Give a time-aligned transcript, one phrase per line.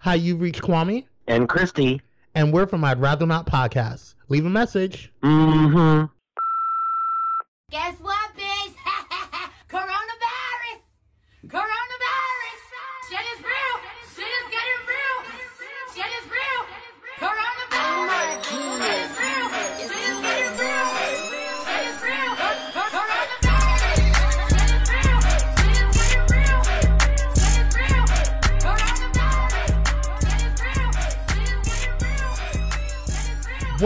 [0.00, 2.00] Hi, you've reached Kwame, And Christy.
[2.34, 4.14] and we're from I'd Rather Not podcast.
[4.28, 5.12] Leave a message.
[5.22, 6.06] Mm-hmm.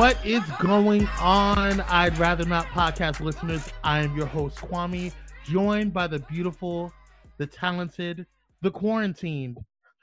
[0.05, 3.67] What is going on, I'd Rather Not podcast listeners?
[3.83, 5.11] I am your host, Kwame,
[5.47, 6.93] joined by the beautiful,
[7.39, 8.27] the talented,
[8.61, 9.57] the quarantined,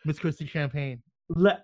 [0.04, 1.04] Miss Christy Champagne.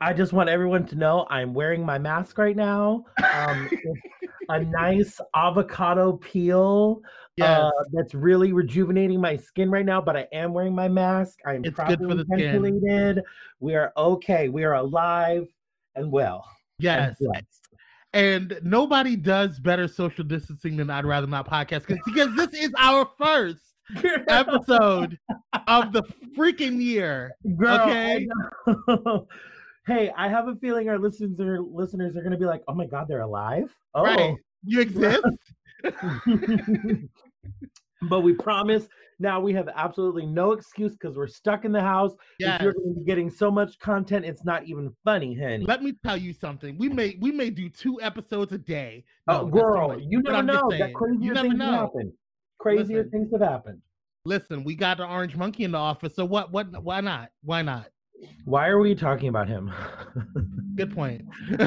[0.02, 3.06] I just want everyone to know I'm wearing my mask right now.
[3.34, 3.72] Um,
[4.50, 7.02] a nice avocado peel
[7.38, 7.50] Yes.
[7.50, 10.00] uh, that's really rejuvenating my skin right now.
[10.00, 11.40] But I am wearing my mask.
[11.44, 13.24] I'm It's good for properly the skin.
[13.60, 14.50] We are okay.
[14.50, 15.48] We are alive
[15.96, 16.48] and well.
[16.78, 17.16] yes.
[17.20, 17.67] blessed.
[18.18, 23.08] And nobody does better social distancing than I'd Rather Not podcast because this is our
[23.16, 23.62] first
[24.28, 25.20] episode
[25.68, 26.02] of the
[26.36, 27.36] freaking year.
[27.56, 28.28] Girl, Okay.
[28.88, 29.28] know.
[29.86, 32.74] hey, I have a feeling our listeners are listeners are going to be like, "Oh
[32.74, 34.34] my god, they're alive!" Oh, Right.
[34.66, 35.24] You exist?
[38.02, 38.88] but we promise
[39.20, 42.14] now we have absolutely no excuse because we're stuck in the house.
[42.40, 42.62] Yes.
[42.62, 45.66] You're going to be getting so much content, it's not even funny, honey.
[45.66, 46.78] Let me tell you something.
[46.78, 49.06] We may we may do two episodes a day.
[49.28, 50.70] oh, No, that's girl, you never know.
[50.70, 51.78] That crazier you never things have know.
[51.78, 52.12] happened.
[52.60, 53.12] Crazier Listen.
[53.12, 53.82] things have happened.
[54.26, 56.52] Listen, we got the orange monkey in the office, so what?
[56.52, 56.84] What?
[56.84, 57.30] Why not?
[57.44, 57.88] Why not?
[58.46, 59.72] Why are we talking about him?
[60.76, 61.24] Good point.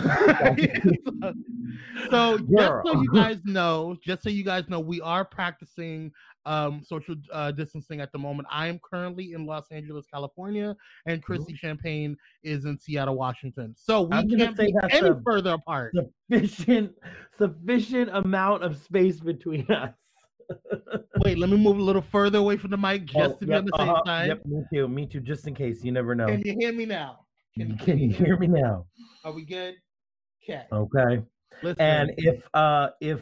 [2.10, 6.10] so, so just so you guys know, just so you guys know, we are practicing
[6.46, 8.48] um social uh, distancing at the moment.
[8.50, 13.74] I am currently in Los Angeles, California, and Chrissy Champagne is in Seattle, Washington.
[13.76, 15.94] So we can't say be any a- further apart.
[16.30, 16.94] sufficient,
[17.36, 19.94] sufficient amount of space between us.
[21.24, 23.52] Wait, let me move a little further away from the mic just Oh, to be
[23.52, 24.28] yep, on the same uh-huh, side.
[24.28, 24.88] Yep, me too.
[24.88, 25.20] Me too.
[25.20, 26.26] Just in case, you never know.
[26.26, 27.26] Can you hear me now?
[27.56, 28.86] Can, you hear me now?
[29.24, 29.74] Are we good?
[30.48, 30.64] Okay.
[30.72, 31.22] Okay.
[31.62, 31.84] Listen.
[31.84, 33.20] And if uh if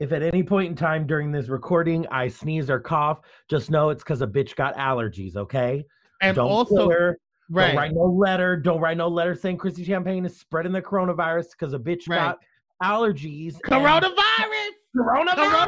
[0.00, 3.20] if at any point in time during this recording I sneeze or cough,
[3.50, 5.36] just know it's because a bitch got allergies.
[5.36, 5.84] Okay.
[6.22, 7.18] and don't also her.
[7.50, 7.68] right.
[7.68, 8.56] Don't write no letter.
[8.56, 12.16] Don't write no letter saying Chrissy Champagne is spreading the coronavirus because a bitch Right.
[12.18, 12.38] got
[12.82, 13.54] allergies.
[13.54, 14.70] and- Coronavirus!
[14.96, 15.66] Coronavirus.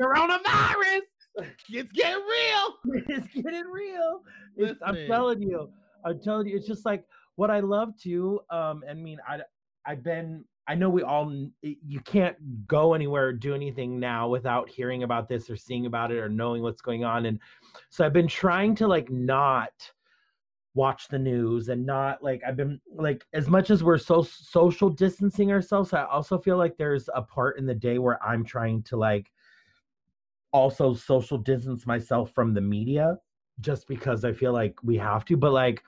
[0.00, 1.00] Coronavirus!
[1.70, 2.74] It's getting real.
[3.08, 4.20] it's getting real.
[4.56, 5.68] It's, I'm telling you.
[6.04, 6.56] I'm telling you.
[6.56, 7.04] It's just like
[7.36, 8.40] what I love too.
[8.50, 9.40] Um, I mean, I
[9.86, 10.44] I've been.
[10.66, 11.30] I know we all
[11.62, 12.36] you can't
[12.66, 16.28] go anywhere or do anything now without hearing about this or seeing about it or
[16.28, 17.26] knowing what's going on.
[17.26, 17.38] And
[17.90, 19.72] so I've been trying to like not
[20.74, 24.88] watch the news and not like I've been like as much as we're so social
[24.88, 25.92] distancing ourselves.
[25.92, 29.30] I also feel like there's a part in the day where I'm trying to like
[30.52, 33.18] also social distance myself from the media
[33.60, 35.36] just because I feel like we have to.
[35.36, 35.82] But like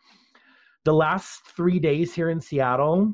[0.84, 3.12] the last three days here in Seattle,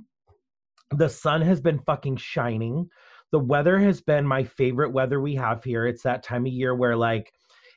[0.96, 2.88] the sun has been fucking shining.
[3.30, 5.86] The weather has been my favorite weather we have here.
[5.86, 7.32] It's that time of year where like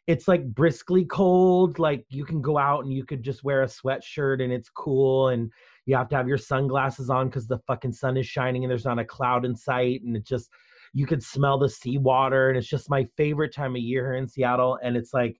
[0.08, 1.80] it's like briskly cold.
[1.80, 5.30] Like you can go out and you could just wear a sweatshirt and it's cool
[5.30, 5.52] and
[5.86, 8.86] you have to have your sunglasses on because the fucking sun is shining and there's
[8.86, 10.50] not a cloud in sight and it just
[10.94, 14.28] you could smell the seawater and it's just my favorite time of year here in
[14.28, 15.40] Seattle and it's like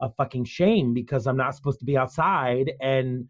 [0.00, 3.28] a fucking shame because I'm not supposed to be outside and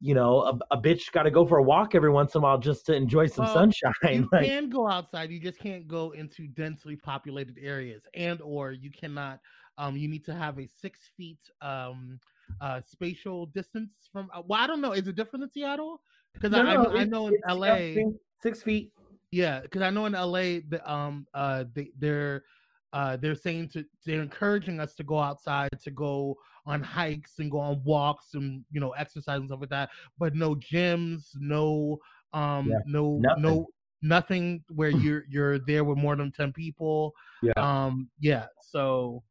[0.00, 2.42] you know a, a bitch got to go for a walk every once in a
[2.42, 5.30] while just to enjoy some Well, sunshine You like can go outside.
[5.30, 9.40] You just can't go into densely populated areas, and or you cannot.
[9.76, 12.18] Um, you need to have a six feet um
[12.60, 14.30] uh spatial distance from.
[14.34, 14.92] Uh, well, I don't know.
[14.92, 16.00] Is it different in Seattle?
[16.34, 17.94] Because No, I, no, I, I know in LA.
[18.40, 18.92] six feet
[19.30, 22.44] Yeah, because I know in LA, the um uh they they're
[22.92, 26.36] uh they're saying to they're encouraging us to go outside to go
[26.68, 29.88] on hikes and go on walks and you know exercise and stuff like that,
[30.18, 31.98] but no gyms, no
[32.32, 33.42] um Yeah, no nothing.
[33.42, 33.66] no
[34.02, 37.12] nothing where you're you're there with more than ten people.
[37.42, 37.52] Yeah.
[37.56, 39.22] Um yeah, so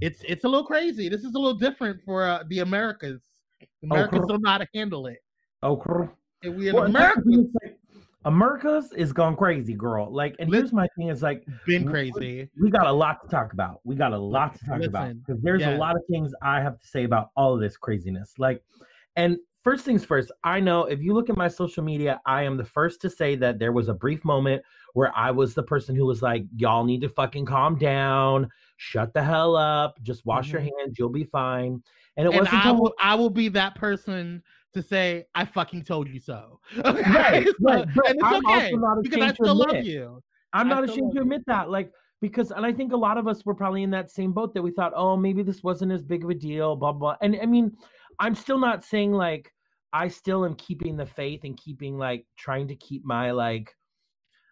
[0.00, 1.08] it's it's a little crazy.
[1.08, 3.22] This is a little different for uh, the Americas.
[3.84, 4.28] Americans cool.
[4.28, 5.18] don't know how to handle it.
[5.62, 6.10] okay
[6.42, 7.22] And we in Well, America
[8.24, 10.12] America's is gone crazy, girl.
[10.12, 12.48] Like, and here's my thing: is like been crazy.
[12.60, 13.80] we got a lot to talk about.
[13.84, 15.76] We got a lot to talk about because there's yeah.
[15.76, 18.34] a lot of things I have to say about all of this craziness.
[18.38, 18.62] Like,
[19.16, 22.56] and first things first, I know if you look at my social media, I am
[22.56, 24.62] the first to say that there was a brief moment
[24.94, 29.12] where I was the person who was like, "Y'all need to fucking calm down, shut
[29.14, 30.70] the hell up, just wash your Mhm.
[30.78, 31.82] hands, you'll be fine."
[32.16, 34.42] And it and wasn't I will I will be that person
[34.74, 36.60] to say I fucking told you so.
[36.84, 37.02] Okay?
[37.12, 39.68] Right, So- right, but and it's I'm okay not because I ashamed to still love
[39.70, 39.84] admit.
[39.86, 40.22] you.
[40.52, 41.70] I'm not ashamed to admit that.
[41.70, 44.54] Like, because, and I think a lot of us were probably in that same boat
[44.54, 47.16] that we thought, oh, maybe this wasn't as big of a deal, blah, blah.
[47.22, 47.76] And I mean,
[48.18, 49.52] I'm still not saying like,
[49.94, 53.74] I still am keeping the faith and keeping like trying to keep my like,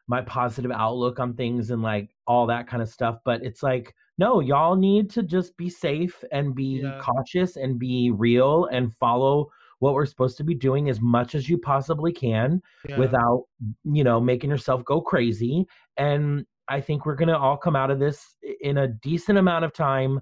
[0.09, 3.19] my positive outlook on things and like all that kind of stuff.
[3.25, 6.99] But it's like, no, y'all need to just be safe and be Yeah.
[7.01, 11.49] cautious and be real and follow what we're supposed to be doing as much as
[11.49, 12.99] you possibly can Yeah.
[12.99, 13.44] without
[13.85, 15.67] you know making yourself go crazy
[15.97, 19.65] and i think we're going to all come out of this in a decent amount
[19.65, 20.21] of time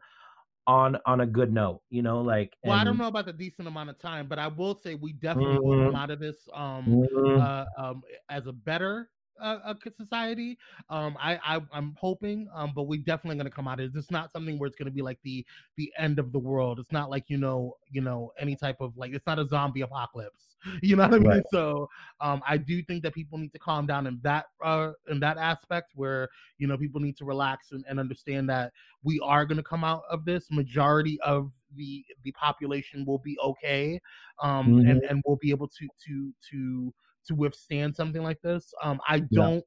[0.67, 3.69] on on a good note you know like well, I don't know about the decent
[3.69, 5.83] amount of time, but I will say we definitely will Mhm.
[5.83, 7.39] come out of this um Mhm.
[7.39, 10.59] uh, um, as a better uh, uh, society.
[10.91, 13.99] Um, I, I I'm hoping, um, but we definitely going to come out of it.
[13.99, 15.45] It's not something where it's going to be like the
[15.77, 16.79] the end of the world.
[16.79, 19.83] It's not like you know you know any type of like it's not a zombie
[19.83, 20.57] apocalypse.
[20.83, 21.29] You know what I mean?
[21.29, 21.43] Right.
[21.53, 21.89] So
[22.21, 25.39] um, I do think that people need to calm down in that uh, in that
[25.39, 29.57] aspect where you know people need to relax and, and understand that we are going
[29.57, 30.51] to come out of this.
[30.51, 34.01] Majority of the the population will be okay,
[34.43, 36.95] um, and and will be able to to to
[37.29, 38.73] to withstand something like this.
[38.83, 39.65] Um, I don't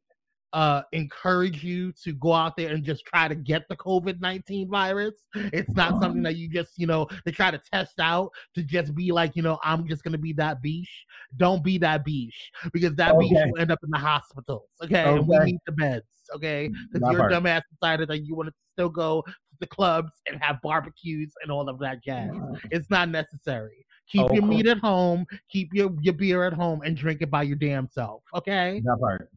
[0.53, 5.15] uh encourage you to go out there and just try to get the COVID-19 virus.
[5.33, 8.93] It's not something that you just, you know, to try to test out to just
[8.93, 11.05] be like, you know, I'm just gonna be that beach.
[11.37, 14.67] Don't be that beach because that beach will end up in the hospitals.
[14.83, 15.15] Okay.
[15.15, 16.05] And we need the beds.
[16.35, 16.69] Okay.
[16.91, 20.41] Because That your dumbass decided that you wanted to still go to the clubs and
[20.41, 22.31] have barbecues and all of that jazz.
[22.71, 23.85] It's not necessary.
[24.07, 24.47] Keep your oh.
[24.47, 27.87] meat at home, keep your, your beer at home, and drink it by your damn
[27.87, 28.23] self.
[28.35, 28.81] Okay?
[28.83, 29.29] that part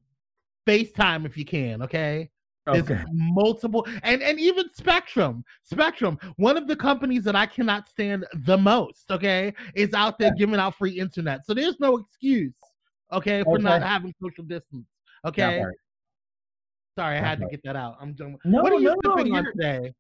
[0.66, 2.30] FaceTime if you can, okay?
[2.66, 5.44] There's okay multiple and and even Spectrum.
[5.64, 10.32] Spectrum, one of the companies that I cannot stand the most, okay, is out there
[10.34, 11.44] giving out free internet.
[11.44, 12.54] So there's no excuse,
[13.12, 14.86] okay, for not having social distance.
[15.26, 15.62] Okay.
[16.96, 17.96] Sorry, I had to get that out.
[18.00, 19.94] I'm doing No, what are you no, no, sipping on you're- today?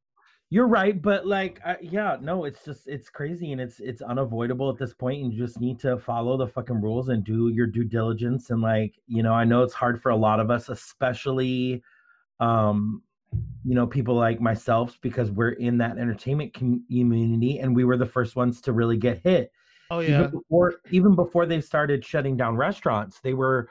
[0.54, 4.70] You're right but like uh, yeah no it's just it's crazy and it's it's unavoidable
[4.70, 7.66] at this point and you just need to follow the fucking rules and do your
[7.66, 10.68] due diligence and like you know i know it's hard for a lot of us
[10.68, 11.82] especially
[12.38, 13.02] um
[13.64, 17.96] you know people like myself because we're in that entertainment com- community and we were
[17.96, 19.50] the first ones to really get hit
[19.90, 20.20] Oh yeah.
[20.20, 23.68] even before even before they started shutting down restaurants they were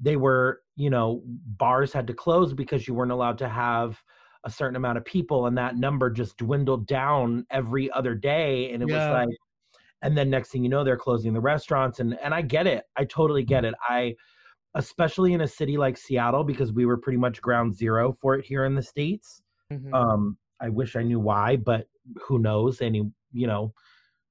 [0.00, 4.02] they were you know bars had to close because you weren't allowed to have
[4.44, 8.82] a certain amount of people and that number just dwindled down every other day and
[8.82, 8.94] it Yeah.
[8.94, 9.28] was like
[10.02, 12.84] and then next thing you know they're closing the restaurants and and I get it.
[12.96, 13.74] I totally get it.
[13.88, 14.14] I
[14.76, 18.44] especially in a city like Seattle because we were pretty much ground zero for it
[18.46, 19.42] here in the states.
[19.70, 19.90] Mhm.
[19.92, 21.88] um I wish I knew why but
[22.22, 23.74] who knows any you know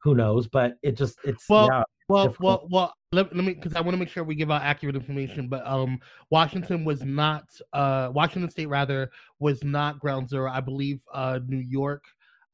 [0.04, 0.48] who knows?
[0.48, 2.64] But it just it's Well, yeah Well, difficult.
[2.64, 2.94] well, well.
[3.12, 5.48] Let, let me because I want to make sure we give out accurate information.
[5.48, 6.00] But um,
[6.32, 7.46] Washington was not.
[7.72, 10.52] Uh, Washington State rather was not ground zero.
[10.52, 12.04] I believe uh, New York,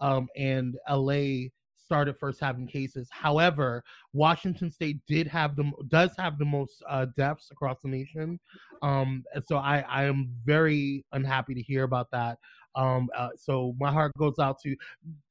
[0.01, 1.51] um, and L.A.
[1.77, 3.07] started first having cases.
[3.09, 8.39] However, Washington State did have the does have the most uh, deaths across the nation.
[8.81, 12.37] Um, so I I am very unhappy to hear about that.
[12.75, 14.75] Um, uh, so my heart goes out to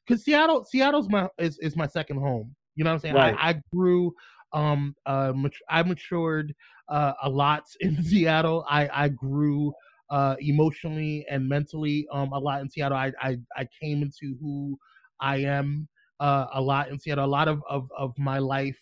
[0.07, 2.55] because Seattle Seattle's my is, is my second home.
[2.79, 3.15] You know what I'm saying?
[3.17, 3.35] Right.
[3.37, 4.15] I, I grew
[4.53, 6.55] um uh mat- I matured
[6.89, 8.65] uh a lot in Seattle.
[8.71, 9.73] I I grew
[10.11, 12.97] uh emotionally and mentally um a lot in Seattle.
[12.97, 14.79] I I, I came into who
[15.21, 15.89] I am
[16.21, 17.25] uh a lot in Seattle.
[17.25, 18.79] A lot of of, of my life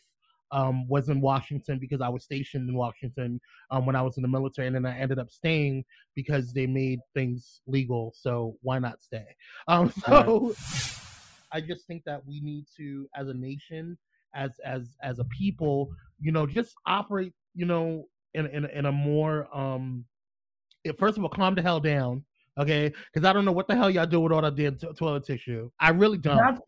[0.53, 4.23] um was in Washington because I was stationed in Washington um when I was in
[4.23, 8.13] the military and then I ended up staying because they made things legal.
[8.15, 9.25] So why not stay?
[9.69, 10.55] Um so
[11.53, 13.97] I just think that we need to, as a nation,
[14.35, 18.93] as as as a people, you know, just operate, you know, in in, in a
[18.93, 20.05] more um.
[20.85, 22.25] It, first of all, calm the hell down,
[22.59, 22.93] okay?
[23.13, 25.25] Because I don't know what the hell y'all do with all that damn to- toilet
[25.25, 25.69] tissue.
[25.81, 26.37] I really don't.
[26.37, 26.61] That's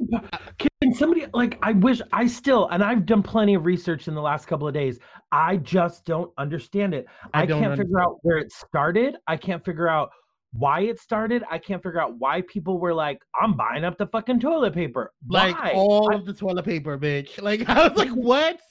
[0.81, 4.21] can somebody like I wish I still and I've done plenty of research in the
[4.21, 4.99] last couple of days.
[5.33, 7.07] I just don't understand it.
[7.35, 9.17] I I, can't figure out where it started.
[9.27, 10.11] I can't figure out
[10.53, 11.43] why it started.
[11.51, 15.13] I can't figure out why people were like, I'm buying up the fucking toilet paper.
[15.29, 17.41] like all I- of the toilet paper, bitch.
[17.43, 18.61] Like I was like, what?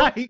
[0.00, 0.28] Like,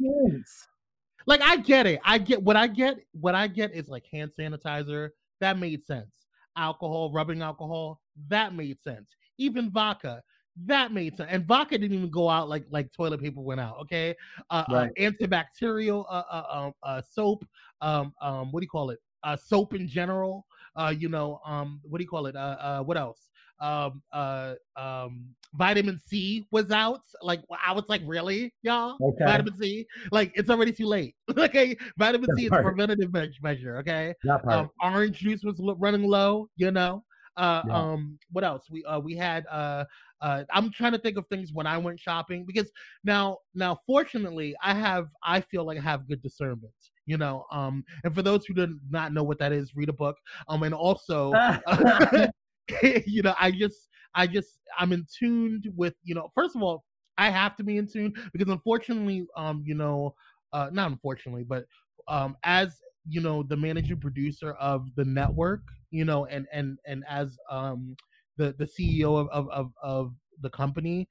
[1.26, 2.00] like I get it.
[2.05, 2.99] I get what I get.
[3.12, 5.09] What I get is like hand sanitizer.
[5.41, 6.14] That made sense.
[6.57, 8.00] Alcohol, rubbing alcohol.
[8.29, 9.09] That made sense.
[9.38, 10.23] Even vodka.
[10.67, 11.31] That made sense.
[11.33, 13.79] And vodka didn't even go out like like toilet paper went out.
[13.81, 14.14] Okay.
[14.50, 14.91] Uh, Right.
[14.91, 17.45] uh antibacterial uh, uh, um, uh soap.
[17.81, 18.99] Um, um, what do you call it?
[19.25, 20.47] Uh, soap in general.
[20.76, 22.37] Uh, you know, um, what do you call it?
[22.37, 23.28] Uh, uh, what else?
[23.61, 27.00] um uh um vitamin C was out.
[27.23, 28.99] Like I was like, really, y'all?
[29.00, 29.25] Okay.
[29.25, 29.87] Vitamin C?
[30.11, 31.14] Like it's already too late.
[31.37, 33.78] okay, vitamin That C is a preventative me- measure.
[33.78, 34.47] Okay, part.
[34.49, 36.49] um, orange juice was running low.
[36.57, 37.04] You know.
[37.37, 37.73] Uh, Yeah.
[37.73, 38.64] um, what else?
[38.71, 39.85] We uh we had uh
[40.21, 42.71] uh I'm trying to think of things when I went shopping because
[43.04, 46.73] now now fortunately I have I feel like I have good discernment.
[47.07, 49.93] You know, um, and for those who do not know what that is, read a
[49.93, 50.17] book.
[50.49, 51.43] Um, and also
[53.07, 56.85] you know, I just, I just, I'm in tuned with, you know, first of all,
[57.17, 60.15] I have to be in tune because unfortunately, um, you know,
[60.53, 61.65] uh, not unfortunately, but
[62.09, 67.05] um, as you know, the managing producer of the network, you know, and and and
[67.09, 67.97] as um
[68.37, 71.09] the the CEO of of of, of the company,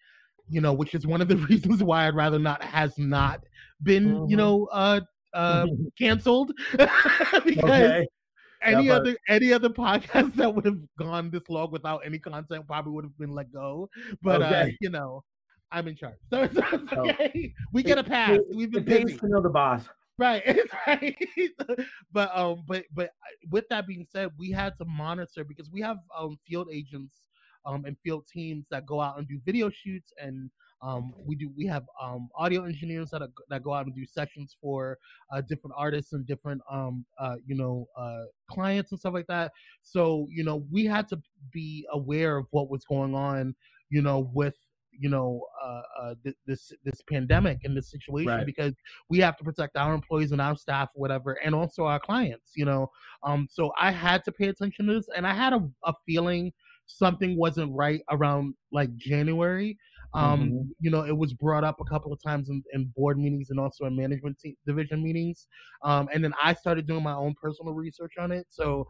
[0.50, 3.42] you know, which is one of the reasons why I'd rather not has not
[3.82, 4.38] been, you Mhm.
[4.38, 5.02] know, uh
[5.34, 5.66] uh
[5.98, 8.08] canceled because okay.
[8.62, 12.92] any other any other podcast that would have gone this long without any content probably
[12.94, 13.90] would have been let go.
[14.22, 15.24] But uh, you know,
[15.72, 17.10] I'm in charge, so it's, Oh.
[17.10, 17.54] okay.
[17.74, 18.32] We get a pass.
[18.38, 19.84] it- We've been busy, to know the boss.
[20.20, 20.44] right?
[20.88, 21.18] right.
[22.12, 23.10] but um, but but
[23.50, 27.22] with that being said, we had to monitor because we have um field agents
[27.66, 30.50] um and field teams that go out and do video shoots and
[30.84, 34.06] um, we do we have um, audio engineers that are, that go out and do
[34.06, 34.98] sessions for
[35.32, 39.52] uh, different artists and different um, uh, you know uh, clients and stuff like that.
[39.82, 41.22] So you know we had to
[41.52, 43.56] be aware of what was going on,
[43.90, 44.56] you know, with
[44.92, 48.46] you know uh, uh, th- this this pandemic and this situation Right.
[48.46, 48.74] because
[49.10, 52.52] we have to protect our employees and our staff, whatever, and also our clients.
[52.56, 52.92] You know,
[53.24, 56.52] um, so I had to pay attention to this, and I had a, a feeling
[56.86, 59.78] something wasn't right around like January.
[60.13, 60.74] Um, Mhm.
[60.79, 63.60] you know, it was brought up a couple of times in, in board meetings and
[63.60, 65.48] also in management te- division meetings.
[65.84, 68.48] Um, and then I started doing my own personal research on it.
[68.50, 68.88] So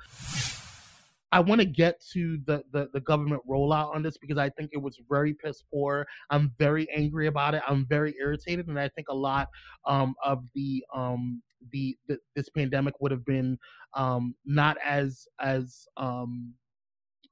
[1.32, 4.70] I want to get to the, the the government rollout on this because I think
[4.72, 6.06] it was very piss poor.
[6.30, 7.64] I'm very angry about it.
[7.68, 9.50] I'm very irritated, and I think a lot
[9.86, 13.58] um, of the um, the, the this pandemic would have been
[13.96, 16.54] um, not as as um,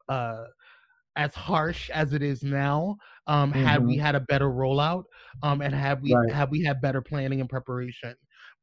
[0.09, 0.45] uh,
[1.15, 2.95] as harsh as it is now
[3.27, 5.03] um, had we had a better rollout
[5.43, 6.27] um, and had we Mm-hmm.
[6.27, 6.33] Right.
[6.33, 8.15] had we had better planning and preparation.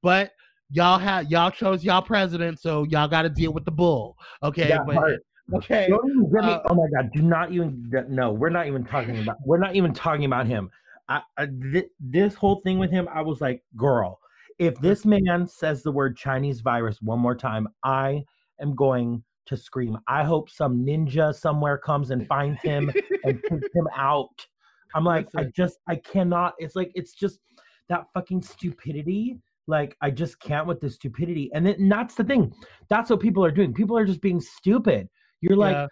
[0.03, 0.33] But
[0.71, 4.17] y'all had y'all chose y'all president, so y'all got to deal with the bull.
[4.43, 5.21] Okay, That but
[5.55, 6.39] okay, even me.
[6.41, 7.11] Uh, oh my god!
[7.15, 7.91] Do not even.
[8.09, 9.37] No, we're not even talking about.
[9.45, 10.71] We're not even talking about him.
[11.09, 14.21] I, I thi- this whole thing with him, I was like, girl,
[14.59, 18.25] if this man says the word Chinese virus one more time, I
[18.61, 19.99] am going to scream.
[20.07, 22.91] I hope some ninja somewhere comes and finds him
[23.25, 24.47] and takes him out.
[24.95, 26.55] I'm like, I just, I cannot.
[26.59, 27.41] It's like, it's just
[27.89, 29.39] that fucking stupidity.
[29.67, 31.51] Like, I just can't with this stupidity.
[31.53, 32.55] And, then, and that's the thing.
[32.89, 33.75] That's what people are doing.
[33.75, 35.09] People are just being stupid.
[35.43, 35.87] You're like, Yeah.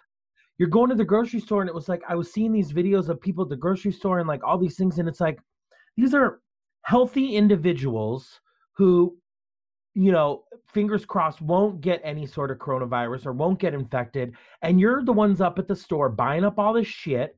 [0.59, 3.09] you're going to the grocery store, and it was like, I was seeing these videos
[3.11, 4.99] of people at the grocery store and like all these things.
[4.99, 5.39] And it's like,
[5.99, 6.41] these are
[6.83, 8.41] healthy individuals
[8.77, 9.17] who,
[9.95, 14.35] you know, fingers crossed, won't get any sort of coronavirus or won't get infected.
[14.63, 17.37] And you're the ones up at the store buying up all this shit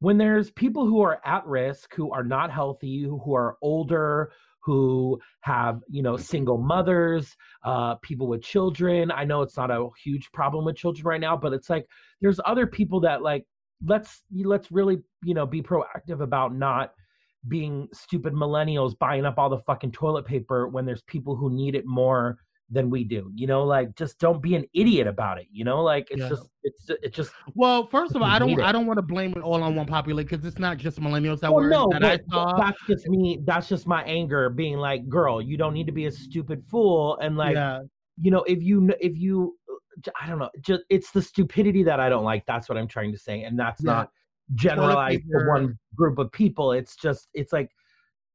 [0.00, 5.18] when there's people who are at risk, who are not healthy, who are older, who
[5.40, 9.10] have, you know, single mothers, uh, people with children.
[9.10, 11.86] I know it's not a huge problem with children right now, but it's like
[12.20, 13.46] there's other people that like
[13.84, 16.92] let's let's really, you know, be proactive about not
[17.46, 21.74] being stupid millennials buying up all the fucking toilet paper when there's people who need
[21.74, 22.38] it more
[22.70, 23.30] than we do.
[23.34, 25.46] You know, like just don't be an idiot about it.
[25.50, 26.28] You know, like it's Yeah.
[26.28, 28.60] just it's it's just Well, first of all, I don't.
[28.60, 31.40] I don't want to blame it all on one population because it's not just millennials
[31.40, 32.56] that well, were no, that I saw.
[32.58, 33.40] that's just me.
[33.44, 37.18] That's just my anger being like, girl, you don't need to be a stupid fool.
[37.22, 37.80] And like, yeah,
[38.20, 39.56] you know, if you if you,
[40.20, 42.44] I don't know, just it's the stupidity that I don't like.
[42.46, 43.92] That's what I'm trying to say, and that's Yeah.
[43.92, 44.10] not
[44.54, 46.72] generalized to one group of people.
[46.72, 47.70] It's just it's like,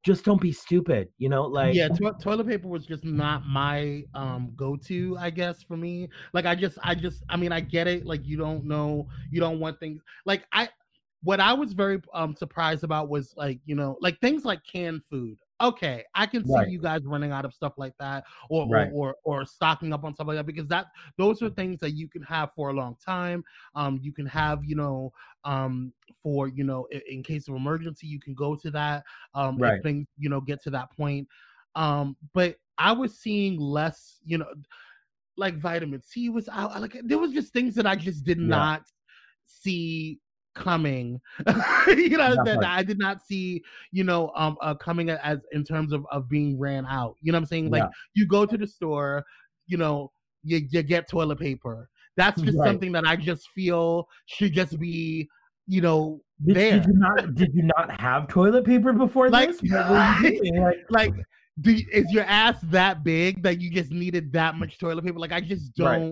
[0.03, 1.09] just don't be stupid.
[1.17, 5.63] You know, like yeah, to- toilet paper was just not my um go-to, I guess,
[5.63, 6.09] for me.
[6.33, 8.05] Like I just I just I mean, I get it.
[8.05, 10.69] Like you don't know, you don't want things like I
[11.23, 15.03] what I was very um surprised about was like, you know, like things like canned
[15.09, 15.37] food.
[15.61, 16.67] Okay, I can see Right.
[16.67, 18.93] you guys running out of stuff like that or, Right.
[18.93, 21.91] or or or stocking up on stuff like that because that those are things that
[21.91, 23.43] you can have for a long time.
[23.75, 25.13] Um you can have, you know,
[25.45, 29.03] um for, you know, in, in case of emergency, you can go to that
[29.35, 29.63] um Right.
[29.63, 31.27] if things, you know, get to that point.
[31.75, 34.51] Um but I was seeing less, you know,
[35.37, 36.79] like vitamin C was out.
[36.81, 38.65] Like there was just things that I just did Yeah.
[38.65, 38.83] not
[39.45, 40.19] see
[40.55, 41.19] coming.
[41.87, 42.63] you know That that.
[42.65, 43.63] I did not see.
[43.91, 47.15] You know, um, uh, coming as in terms of of being ran out.
[47.21, 47.71] You know what I'm saying?
[47.71, 47.89] Like Yeah.
[48.15, 49.23] you go to the store,
[49.67, 50.11] you know,
[50.43, 51.89] you you get toilet paper.
[52.15, 52.67] That's just Right.
[52.67, 55.27] something that I just feel should just be,
[55.67, 56.71] you know, Did, there.
[56.79, 59.61] did you not did you not have toilet paper before Like- this?
[59.71, 60.61] What were you doing?
[60.61, 61.13] Like, like
[61.61, 65.31] do, is your ass that big that you just needed that much toilet paper like
[65.31, 66.11] i just Right.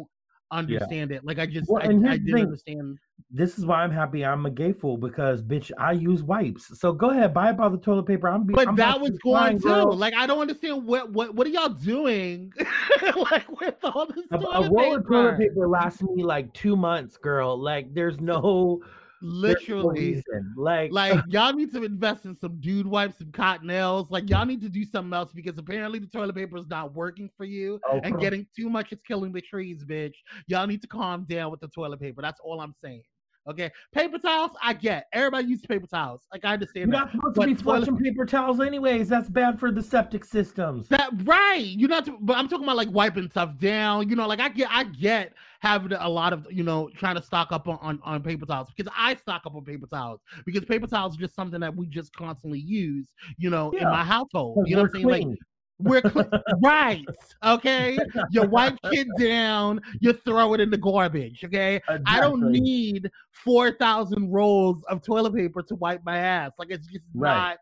[0.52, 2.44] Understand it like i just Well, I, I didn't thing.
[2.44, 2.98] understand
[3.34, 6.78] this is why I'm happy I'm a gay fool because bitch I use wipes.
[6.80, 8.28] So go ahead, buy up all the toilet paper.
[8.28, 9.96] I'm be, but I'm that was going too girl.
[9.96, 12.52] like i don't understand what what what are y'all doing
[13.32, 15.50] like with all this A, toilet a roll of toilet paper?
[15.50, 17.58] paper lasts me like two months, girl.
[17.58, 18.82] Like there's no
[19.22, 20.24] literally.
[20.56, 24.62] Like, like y'all need to invest in some dude wipes some cottonelles like y'all need
[24.62, 28.00] to do something else because apparently the toilet paper is not working for you oh,
[28.04, 30.16] and come- getting too much is killing the trees, bitch.
[30.48, 32.22] Y'all need to calm down with the toilet paper.
[32.22, 33.04] That's all I'm saying.
[33.50, 35.08] Okay, paper towels, I get.
[35.14, 36.22] Everybody uses paper towels.
[36.32, 36.92] Like I understand.
[36.92, 37.06] you're that.
[37.06, 39.10] not supposed to but be toilet- flushing paper towels anyways.
[39.10, 40.88] That's bad for the septic systems.
[40.90, 41.66] That right?
[41.66, 42.08] You're not.
[42.24, 44.10] But I'm talking about like wiping stuff down.
[44.10, 47.22] You know, like I get, I get having a lot of you know trying to
[47.22, 50.66] stock up on on, on paper towels because I stock up on paper towels because
[50.66, 53.08] paper towels is just something that we just constantly use.
[53.38, 54.68] You know, in my household.
[54.68, 55.28] You know what I'm saying?
[55.30, 55.38] Like.
[55.84, 56.30] We're cl-
[56.62, 57.04] right.
[57.44, 57.98] Okay.
[58.30, 61.44] You wipe it down, you throw it in the garbage.
[61.44, 61.82] Okay.
[62.06, 66.52] I don't need 4,000 rolls of toilet paper to wipe my ass.
[66.60, 67.36] Like, it's just Right.
[67.36, 67.58] not.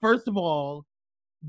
[0.00, 0.86] First of all,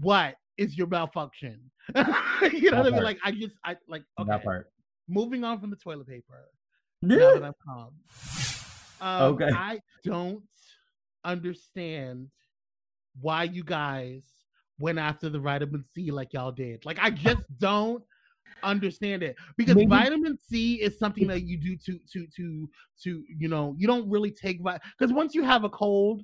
[0.02, 1.60] what is your malfunction?
[1.96, 2.92] you know what I mean?
[2.92, 3.04] part.
[3.04, 4.30] Like, I just, I like, okay.
[4.30, 4.70] that part.
[5.10, 6.46] Moving on from the toilet paper.
[7.02, 7.94] Now that I've calm.
[9.02, 9.50] Um, Okay.
[9.54, 10.44] I don't
[11.26, 12.28] understand
[13.22, 14.24] why you guys
[14.80, 16.86] went after the vitamin C like y'all did.
[16.86, 18.04] Like I just don't
[18.64, 22.70] understand it because Maybe- vitamin C is something that you do to to to
[23.04, 26.24] to you know you don't really take because once you have a cold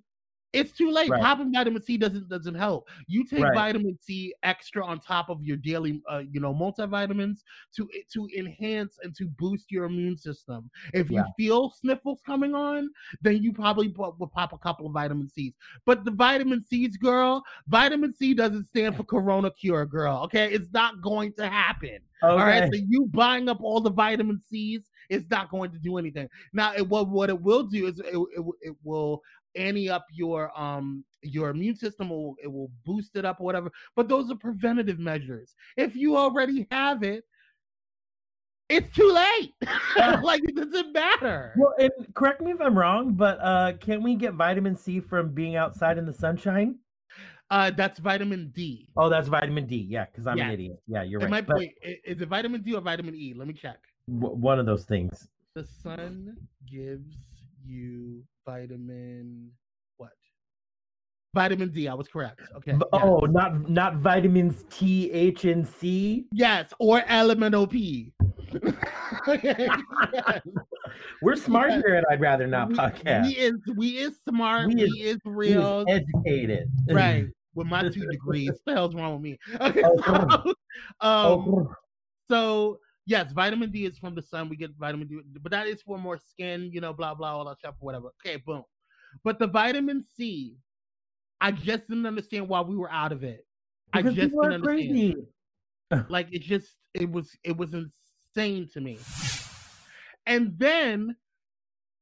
[0.56, 1.22] it's too late Right.
[1.22, 3.54] popping vitamin c doesn't doesn't help you take Right.
[3.54, 7.40] vitamin c extra on top of your daily uh, you know multivitamins
[7.76, 11.24] to to enhance and to boost your immune system if you Yeah.
[11.38, 12.90] feel sniffles coming on
[13.22, 15.54] then you probably will pop a couple of vitamin c's
[15.86, 20.72] but the vitamin c's girl vitamin c doesn't stand for corona cure girl okay it's
[20.72, 22.00] not going to happen
[22.36, 22.70] all right, Okay.
[22.74, 26.28] so you buying up all the vitamin C's it's not going to do anything.
[26.54, 29.22] Now, it, what what it will do is it, it, it will
[29.56, 32.10] ante up your um your immune system.
[32.10, 33.72] Will, it will boost it up or whatever.
[33.96, 35.56] But those are preventative measures.
[35.78, 37.24] If you already have it,
[38.70, 39.54] it's too late.
[40.22, 41.54] Like it doesn't matter.
[41.58, 45.30] Well, and correct me if I'm wrong, but uh, can we get vitamin C from
[45.34, 46.76] being outside in the sunshine?
[47.50, 48.90] Uh, that's vitamin D.
[48.98, 49.78] Oh, that's vitamin D.
[49.90, 50.48] Yeah, because I'm Yeah.
[50.48, 50.82] an idiot.
[50.88, 51.30] Yeah, you're right.
[51.30, 53.34] might But wait, is it vitamin D or vitamin E?
[53.36, 53.78] Let me check.
[54.20, 55.30] w- one of those things.
[55.54, 56.36] The sun
[56.70, 57.16] gives
[57.64, 59.52] you vitamin
[59.98, 60.12] what?
[61.34, 61.88] Vitamin D.
[61.88, 62.40] I was correct.
[62.58, 62.72] Okay.
[62.74, 62.82] Yes.
[62.94, 66.26] Oh, not not vitamins T, H, and C.
[66.32, 68.14] Yes, or elemental P.
[69.44, 69.70] Yes.
[71.22, 71.78] We're smart Yeah.
[71.86, 73.26] here, and I'd rather not we, podcast.
[73.26, 74.68] we is we is smart.
[74.70, 75.86] We We, is- is We is real.
[75.90, 76.70] educated.
[76.92, 77.26] right.
[77.54, 78.50] With my two degrees.
[78.50, 79.38] what the hell's wrong with me?
[79.62, 79.82] Okay.
[79.98, 80.54] Oh, So, um,
[81.02, 81.74] Oh,
[82.30, 84.50] so yes, vitamin D is from the sun.
[84.50, 87.46] We get vitamin D, but that is for more skin, you know, blah blah, all
[87.46, 88.10] that stuff, whatever.
[88.26, 88.64] Okay, boom.
[89.24, 90.58] But the vitamin C,
[91.42, 93.46] I just didn't understand why we were out of it.
[93.94, 94.64] I just didn't understand.
[94.64, 95.16] crazy.
[96.10, 98.98] Like it just it was it was insane to me.
[100.26, 101.16] And then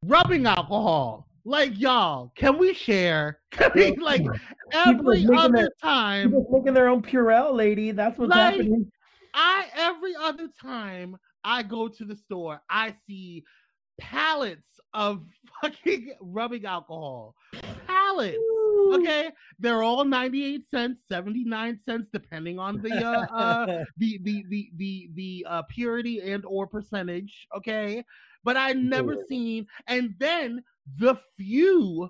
[0.06, 1.28] rubbing alcohol.
[1.46, 3.40] Like y'all, can we share?
[3.52, 4.26] Can we like
[4.72, 6.30] every other their- time?
[6.30, 7.92] People making their own Purell, lady.
[7.92, 8.90] That's what's Like, happening.
[9.34, 13.44] I every other time I go to the store, I see
[14.00, 15.24] pallets of
[15.62, 17.36] fucking rubbing alcohol.
[17.88, 18.38] Pallets.
[18.94, 24.72] Okay, they're all 98 cents, 79 cents, depending on the uh, uh the the the
[24.76, 27.48] the the uh, purity and or percentage.
[27.56, 28.04] Okay,
[28.44, 29.68] but I never seen.
[29.88, 30.64] And then
[30.98, 32.10] the few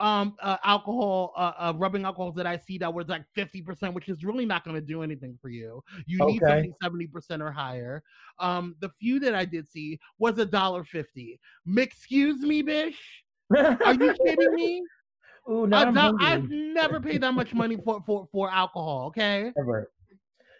[0.00, 4.08] um uh, alcohol uh, uh rubbing alcohols that I see that was like 50%, which
[4.08, 5.82] is really not going to do anything for you.
[6.06, 6.72] You need Okay.
[6.82, 8.02] something 70% or higher.
[8.38, 11.38] Um, the few that I did see was a dollar fifty.
[11.76, 12.98] Excuse me, bish.
[13.54, 14.82] Are you kidding me?
[15.50, 16.26] Ooh, A now I'm do- hungry.
[16.26, 19.06] I've never paid that much money for for for alcohol.
[19.08, 19.90] Okay, Ever.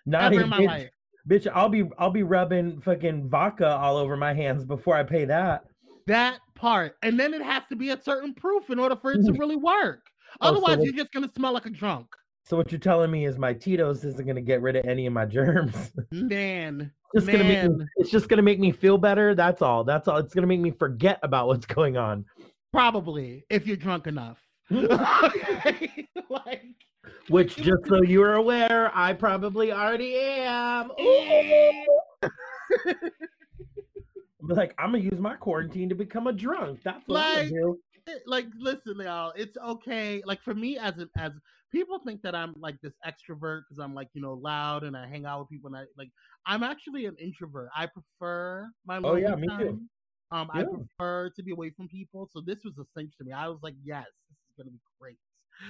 [0.07, 0.91] Not ever even, in my bitch, life.
[1.29, 5.25] bitch, I'll be I'll be rubbing fucking vodka all over my hands before I pay
[5.27, 5.65] that.
[6.11, 9.25] That part, and then it has to be a certain proof in order for it
[9.27, 10.03] to really work.
[10.41, 12.09] Oh, so Otherwise, what- you're just gonna smell like a drunk.
[12.43, 15.13] So what you're telling me is my Tito's isn't gonna get rid of any of
[15.13, 15.93] my germs.
[16.11, 19.37] Man, just gonna make me, it's just gonna make me feel better.
[19.37, 19.85] That's all.
[19.85, 20.17] That's all.
[20.17, 22.25] It's gonna make me forget about what's going on.
[22.73, 24.39] probably if you're drunk enough.
[24.73, 26.65] Okay, like,
[27.29, 30.91] Which, just so you are aware, I probably already am.
[34.51, 36.81] Eh, like, I'm gonna use my quarantine to become a drunk.
[36.85, 37.49] That's Like,
[38.07, 40.23] it- like listen y'all it's okay.
[40.25, 41.33] Like for me as a, as
[41.71, 45.07] people think that i'm like this extrovert because i'm like you know loud and i
[45.07, 46.11] hang out with people and i like
[46.47, 47.69] i'm actually an introvert.
[47.77, 49.69] I prefer my Oh, yeah, lonely me too.
[49.69, 49.91] time.
[50.33, 52.29] um i prefer to be away from people.
[52.33, 53.33] So this was a cinch to me.
[53.33, 55.19] I was like yes this is gonna be great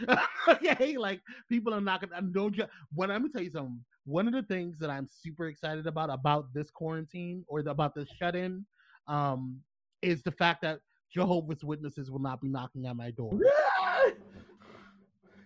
[0.48, 4.26] okay like people are not gonna no ju- when let me tell you something one
[4.26, 8.08] of the things that i'm super excited about about this quarantine or the, about this
[8.18, 8.64] shut-in
[9.08, 9.60] um
[10.02, 10.80] is the fact that
[11.12, 13.38] Jehovah's Witnesses will not be knocking at my door.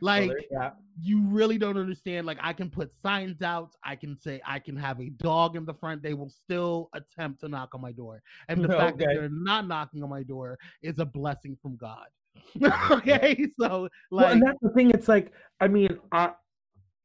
[0.00, 0.76] Like there's that.
[1.00, 2.26] you really don't understand.
[2.26, 3.70] Like I can put signs out.
[3.82, 6.02] I can say I can have a dog in the front.
[6.02, 8.22] They will still attempt to knock on my door.
[8.48, 12.06] And the fact that they're not knocking on my door is a blessing from God.
[12.90, 14.90] okay, so well, like and that's the thing.
[14.90, 16.32] It's like, I mean, I,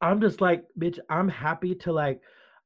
[0.02, 1.00] I'm just like, bitch.
[1.10, 2.22] I'm happy to like.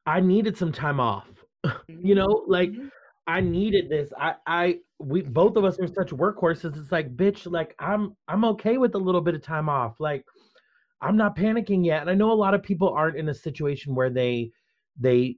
[0.05, 1.27] I needed some time off.
[1.87, 2.89] You know, like Mhm.
[3.25, 4.11] I needed this.
[4.19, 6.77] I, I, we both of us are such workhorses.
[6.77, 9.99] It's like, bitch, like I'm, I'm okay with a little bit of time off.
[10.01, 10.25] Like,
[11.01, 12.01] I'm not panicking yet.
[12.01, 14.51] And I know a lot of people aren't in a situation where they,
[14.99, 15.37] they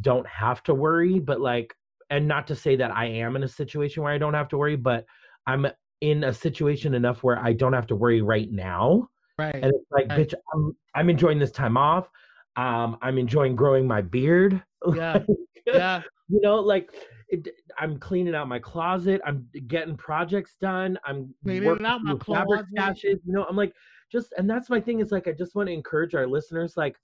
[0.00, 1.18] don't have to worry.
[1.18, 1.74] But like,
[2.08, 4.58] and not to say that I am in a situation where I don't have to
[4.58, 5.04] worry, but
[5.46, 5.66] I'm
[6.00, 9.08] in a situation enough where I don't have to worry right now.
[9.38, 9.54] right.
[9.54, 10.20] And it's like, Right.
[10.20, 12.08] bitch, I'm, I'm enjoying this time off.
[12.56, 14.62] Um, I'm enjoying growing my beard.
[14.94, 15.22] Yeah.
[15.66, 16.02] Yeah.
[16.28, 16.90] you know, like
[17.28, 19.20] it, I'm cleaning out my closet.
[19.26, 20.96] I'm getting projects done.
[21.04, 22.96] I'm Cleaning working out my fabric closet.
[23.04, 23.18] stashes.
[23.26, 23.74] You know, I'm like,
[24.10, 25.00] just and that's my thing.
[25.00, 26.96] Is like, I just want to encourage our listeners, like,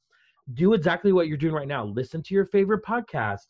[0.54, 1.85] do exactly what you're doing right now.
[1.85, 3.40] Listen to your favorite podcast.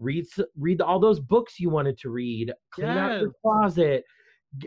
[0.00, 0.24] Read
[0.58, 2.52] read all those books you wanted to read.
[2.72, 4.02] Clean out your closet.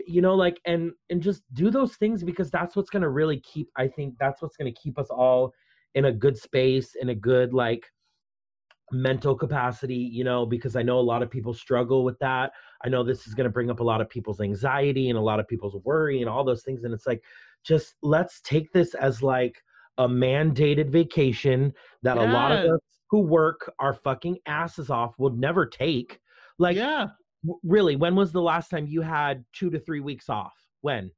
[0.06, 3.68] You know, like and and just do those things because that's what's gonna really keep.
[3.76, 5.52] I think that's what's gonna keep us all
[5.94, 7.84] in a good space, in a good like
[8.92, 12.52] mental capacity, you know, because I know a lot of people struggle with that.
[12.84, 15.22] I know this is going to bring up a lot of people's anxiety and a
[15.22, 16.84] lot of people's worry and all those things.
[16.84, 17.22] And it's like,
[17.64, 19.62] just let's take this as like
[19.98, 21.72] a mandated vacation
[22.02, 26.20] that a lot of us who work our fucking asses off will never take.
[26.58, 27.08] Like, yeah.
[27.62, 30.54] Really, when was the last time you had two to three weeks off?
[30.80, 31.10] When?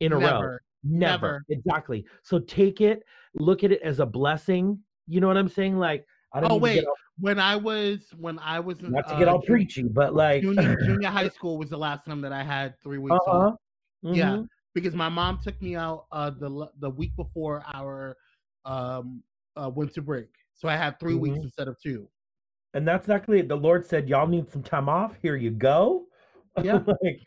[0.00, 0.24] In a row?
[0.24, 0.62] Never.
[0.82, 1.26] Never.
[1.26, 1.44] Never.
[1.48, 2.06] Exactly.
[2.22, 3.02] So take it,
[3.34, 4.78] look at it as a blessing.
[5.06, 5.78] You know what I'm saying?
[5.78, 9.08] Like, I don't Oh wait, get all, when I was when I was in, not
[9.08, 12.20] to get uh, all preachy, but like, junior, junior high school was the last time
[12.22, 13.58] that I had three weeks uh off.
[14.02, 14.12] huh.
[14.14, 14.42] Yeah.
[14.74, 18.16] because my mom took me out uh the the week before our
[18.64, 19.22] um
[19.56, 20.28] uh winter break.
[20.54, 21.44] So I had 3 weeks Mhm.
[21.44, 22.08] instead of two.
[22.74, 23.48] And that's exactly it.
[23.48, 25.16] The Lord said, Y'all need some time off.
[25.22, 26.06] Here you go.
[26.62, 26.78] Yeah.
[26.86, 27.20] like,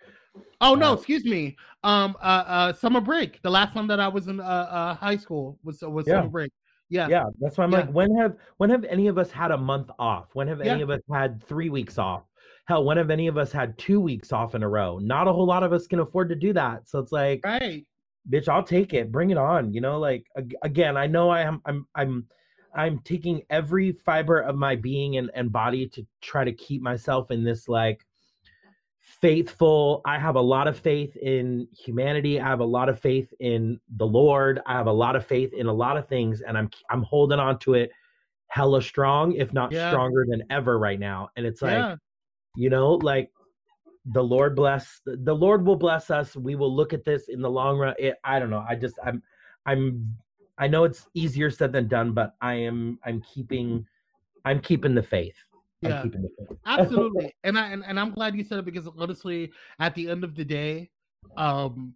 [0.62, 0.94] Oh no, Wow.
[0.94, 1.58] excuse me.
[1.84, 3.42] Um uh uh summer break.
[3.42, 6.20] The last time that I was in uh, uh high school was was Yeah.
[6.20, 6.52] summer break.
[6.90, 7.10] Yeah.
[7.10, 7.80] yeah, that's why I'm Yeah.
[7.80, 10.28] like, when have when have any of us had a month off?
[10.34, 12.24] When have any of us had three weeks off?
[12.68, 14.98] Hell, when have any of us had two weeks off in a row?
[15.00, 16.88] Not a whole lot of us can afford to do that.
[16.88, 17.86] So it's like, Right.
[18.30, 19.12] bitch, I'll take it.
[19.12, 19.74] Bring it on.
[19.74, 20.26] You know, like
[20.64, 22.28] again, I know I am I'm I'm
[22.78, 27.32] I'm taking every fiber of my being and, and body to try to keep myself
[27.32, 28.06] in this like
[29.00, 30.02] faithful.
[30.06, 32.40] I have a lot of faith in humanity.
[32.40, 34.60] I have a lot of faith in the Lord.
[34.66, 37.40] I have a lot of faith in a lot of things, and I'm I'm holding
[37.40, 37.92] on to it
[38.50, 39.88] hella strong, if not Yeah.
[39.88, 41.30] stronger than ever right now.
[41.36, 41.96] And it's like, yeah.
[42.56, 43.32] you know, like
[44.06, 46.36] the Lord bless the the Lord will bless us.
[46.36, 47.96] We will look at this in the long run.
[47.98, 48.66] It, I don't know.
[48.68, 49.22] I just I'm
[49.66, 50.16] I'm
[50.58, 53.86] I know it's easier said than done, but I am I'm keeping
[54.46, 55.36] I'm keeping the faith.
[55.82, 55.98] Yeah.
[55.98, 56.58] I'm keeping the faith.
[56.66, 57.36] Absolutely.
[57.44, 60.36] and I and, and I'm glad you said it because honestly, at the end of
[60.36, 60.90] the day,
[61.38, 61.94] um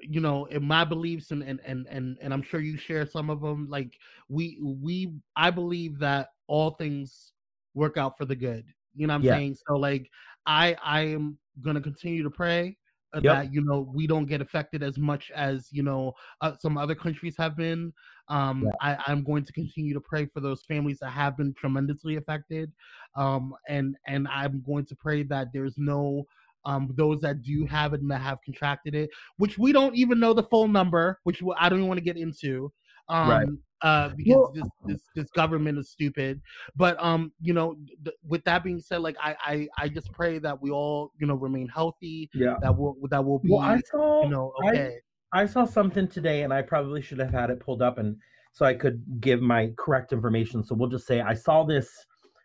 [0.00, 3.28] you know, in my beliefs and, and and and and I'm sure you share some
[3.28, 3.98] of them, like
[4.28, 7.32] we we I believe that all things
[7.74, 8.64] work out for the good.
[8.94, 9.34] You know what I'm Yeah.
[9.34, 9.56] saying?
[9.68, 10.10] So like
[10.46, 12.76] I I am gonna continue to pray
[13.22, 13.32] Yep.
[13.34, 16.94] that you know we don't get affected as much as you know uh, some other
[16.94, 17.92] countries have been.
[18.28, 18.72] Um, Yeah.
[18.80, 22.72] I, I'm going to continue to pray for those families that have been tremendously affected,
[23.14, 26.24] um, and and I'm going to pray that there's no
[26.64, 30.18] um, those that do have it and that have contracted it, which we don't even
[30.18, 32.72] know the full number, which I don't even want to get into.
[33.08, 33.48] Um, Right.
[33.82, 36.40] Uh, because Well- this, this this government is stupid.
[36.76, 40.38] But um, you know, th- with that being said, like I, I I just pray
[40.38, 42.30] that we all you know remain healthy.
[42.34, 42.56] Yeah.
[42.62, 44.92] That will that will be Well, I saw you know I-
[45.32, 48.16] I saw something today, and I probably should have had it pulled up, and
[48.52, 50.62] so I could give my correct information.
[50.64, 51.90] So we'll just say I saw this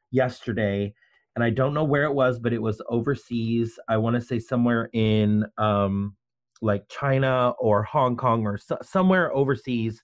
[0.09, 0.93] yesterday,
[1.35, 3.79] and I don't know where it was, but it was overseas.
[3.87, 6.15] I want to say somewhere in um,
[6.61, 10.01] like China or Hong Kong or so, somewhere overseas.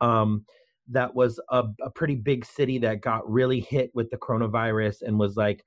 [0.00, 0.44] Um,
[0.88, 5.18] that was a, a pretty big city that got really hit with the coronavirus and
[5.18, 5.64] was like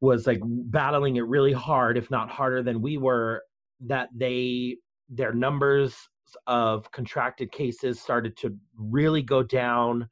[0.00, 3.42] was like battling it really hard, if not harder than we were,
[3.80, 4.76] that they
[5.08, 5.94] their numbers
[6.46, 10.08] of contracted cases started to really go down.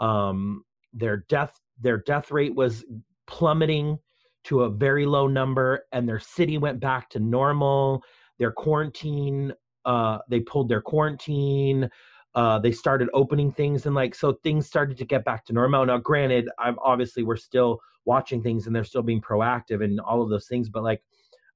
[0.00, 2.84] Um, their death their death rate was
[3.26, 3.98] plummeting
[4.44, 8.02] to a very low number, and their city went back to normal.
[8.38, 9.52] Their quarantine,
[9.84, 11.88] uh, they pulled their quarantine.
[12.34, 15.84] Uh, they started opening things and like so things started to get back to normal.
[15.84, 20.22] Now, granted, I'm obviously we're still watching things and they're still being proactive and all
[20.22, 21.02] of those things, but like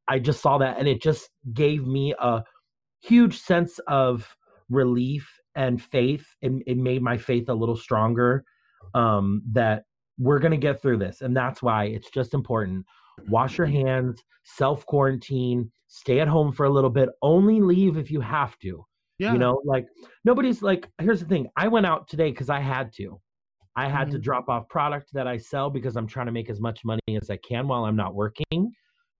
[0.09, 2.43] I just saw that and it just gave me a
[3.01, 4.37] huge sense of
[4.69, 6.27] relief and faith.
[6.43, 8.45] And it made my faith a little stronger
[8.95, 9.85] um, that
[10.19, 11.23] we're going to get through this.
[11.23, 12.87] And that's why it's just important.
[13.29, 18.11] Wash your hands, self quarantine, stay at home for a little bit, only leave if
[18.11, 18.85] you have to.
[19.19, 19.33] Yeah.
[19.33, 19.87] You know, like
[20.25, 23.21] nobody's like, here's the thing I went out today because I had to.
[23.77, 24.23] I had to Mhm.
[24.23, 27.29] drop off product that I sell because I'm trying to make as much money as
[27.31, 28.73] I can while I'm not working,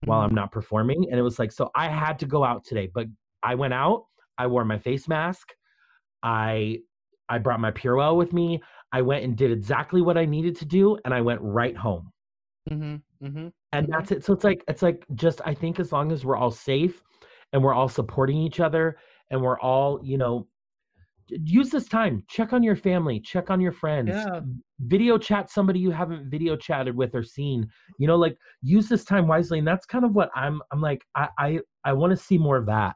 [0.05, 1.07] while I'm not performing.
[1.09, 3.07] And it was like, so I had to go out today, but
[3.43, 4.05] I went out,
[4.39, 5.49] I wore my face mask,
[6.23, 6.79] I
[7.29, 8.61] I brought my Purell with me.
[8.93, 12.11] I went and did exactly what I needed to do, and I went right home.
[12.69, 13.91] hmm hmm And Mhm.
[13.91, 14.23] that's it.
[14.23, 17.03] So it's like it's like just I think as long as we're all safe
[17.53, 18.97] and we're all supporting each other
[19.29, 20.47] and we're all, you know,
[21.29, 24.41] use this time, check on your family, check on your friends, Yeah.
[24.79, 27.67] video chat somebody you haven't video chatted with or seen.
[27.99, 29.59] You know, like use this time wisely.
[29.59, 32.57] And that's kind of what I'm I'm like, I I, I want to see more
[32.57, 32.95] of that.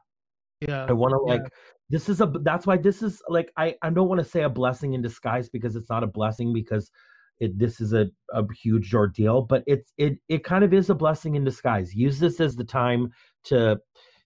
[0.60, 0.86] Yeah.
[0.88, 1.34] I want to yeah.
[1.34, 1.52] like
[1.90, 4.48] this is a that's why this is like I I don't want to say a
[4.48, 6.90] blessing in disguise because it's not a blessing because
[7.40, 10.94] it this is a, a huge ordeal but it's it it kind of is a
[10.94, 13.10] blessing in disguise use this as the time
[13.42, 13.78] to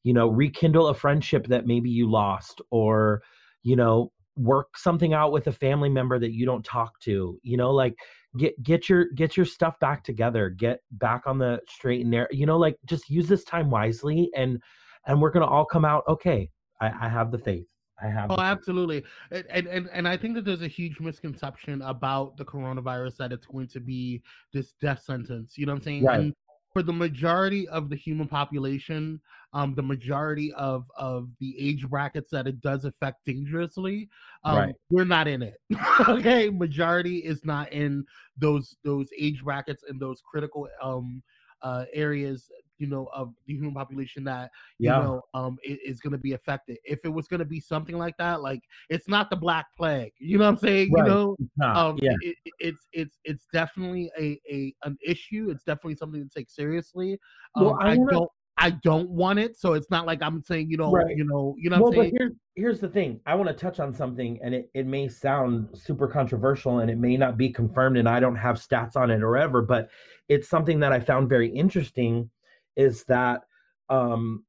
[0.06, 3.22] you know rekindle a friendship that maybe you lost or
[3.64, 7.56] you know work something out with a family member that you don't talk to you
[7.56, 7.94] know like
[8.38, 12.28] get get your get your stuff back together get back on the straight and narrow
[12.30, 14.62] you know like just use this time wisely and
[15.08, 16.48] and we're gonna all come out okay
[16.80, 17.66] i i have the faith
[18.00, 19.02] i have Oh, absolutely.
[19.32, 23.46] And, and and I think that there's a huge misconception about the coronavirus that it's
[23.46, 25.56] going to be this death sentence.
[25.56, 26.04] You know what I'm saying?
[26.04, 26.20] Right.
[26.20, 26.34] And
[26.76, 29.20] for the majority of the human population,
[29.54, 34.10] um, the majority of of the age brackets that it does affect dangerously,
[34.44, 34.76] um, Right.
[34.90, 35.60] we're not in it.
[36.08, 38.04] okay, majority is not in
[38.36, 41.22] those those age brackets and those critical um
[41.62, 46.12] uh areas you know of the human population that yeah you know um is going
[46.12, 48.60] to be affected if it was going to be something like that like
[48.90, 51.04] it's not the black plague you know what i'm saying Right.
[51.06, 55.48] you know it's um yeah it, it- it's it's it's definitely a a an issue
[55.50, 57.18] it's definitely something to take seriously
[57.54, 60.42] um, Well, I i wanna- don't i don't want it so it's not like i'm
[60.42, 61.14] saying you know Right.
[61.16, 63.20] you know you know well, i'm but saying here's here's the thing.
[63.26, 66.96] I want to touch on something, and it, it may sound super controversial, and it
[66.96, 69.90] may not be confirmed, and I don't have stats on it or ever, but
[70.30, 72.30] it's something that I found very interesting.
[72.76, 73.42] Is that,
[73.88, 74.44] um,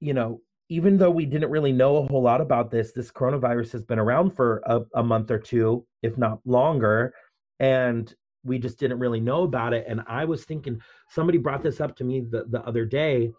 [0.00, 3.72] you know, even though we didn't really know a whole lot about this, this coronavirus
[3.72, 7.14] has been around for a, a month or two, if not longer,
[7.58, 9.86] and we just didn't really know about it.
[9.88, 13.32] And I was thinking, somebody brought this up to me the, the other day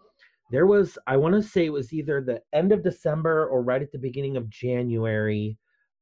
[0.50, 3.82] there was i want to say it was either the end of december or right
[3.82, 5.56] at the beginning of january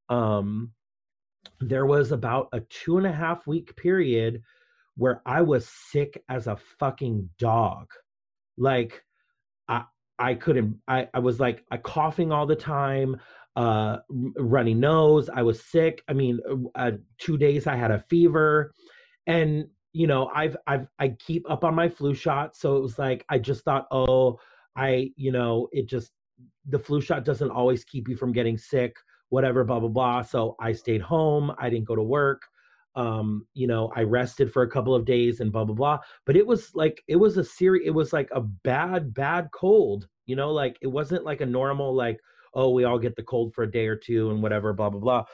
[0.09, 0.71] um
[1.61, 4.43] there was about a two and a half week period
[4.97, 7.87] where i was sick as a fucking dog
[8.59, 9.03] like
[9.69, 9.85] i
[10.19, 13.17] i couldn't i i was like I coughing all the time
[13.57, 13.99] uh
[14.37, 16.03] runny nose i was sick.
[16.09, 16.41] I mean
[16.75, 18.73] uh, two days i had a fever.
[19.27, 22.57] And you know i've i've i keep up on my flu shot.
[22.57, 24.39] So it was like i just thought oh
[24.77, 26.13] i you know it just
[26.69, 28.95] the flu shot doesn't always keep you from getting sick
[29.31, 30.23] whatever blah blah blah.
[30.23, 31.53] So i stayed home.
[31.59, 32.43] I didn't go to work
[32.95, 36.37] um you know i rested for a couple of days and blah blah blah but
[36.37, 40.35] it was like it was a series it was like a bad bad cold you
[40.35, 42.19] know like it wasn't like a normal like
[42.55, 45.01] oh we all get the cold for a day or two and whatever blah blah
[45.01, 45.25] blah.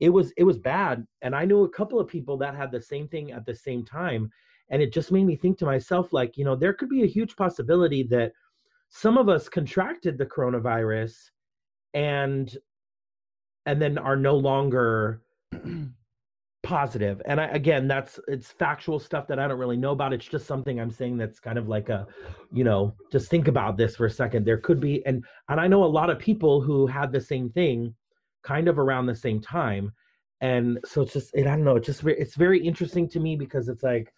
[0.00, 2.82] It was it was bad and i knew a couple of people that had the
[2.82, 4.30] same thing at the same time
[4.70, 7.06] and it just made me think to myself like you know there could be a
[7.06, 8.32] huge possibility that
[8.88, 11.14] some of us contracted the coronavirus
[11.94, 12.58] and
[13.66, 15.22] and then are no longer
[16.64, 17.22] positive.
[17.26, 20.12] And I, again that's it's factual stuff that i don't really know about.
[20.12, 22.06] It's just something i'm saying that's kind of like a
[22.52, 24.44] you know just think about this for a second.
[24.44, 27.50] There could be and and i know a lot of people who had the same
[27.50, 27.94] thing
[28.42, 29.92] kind of around the same time.
[30.40, 33.36] And so it's just it, i don't know it's just it's very interesting to me
[33.36, 34.12] because it's like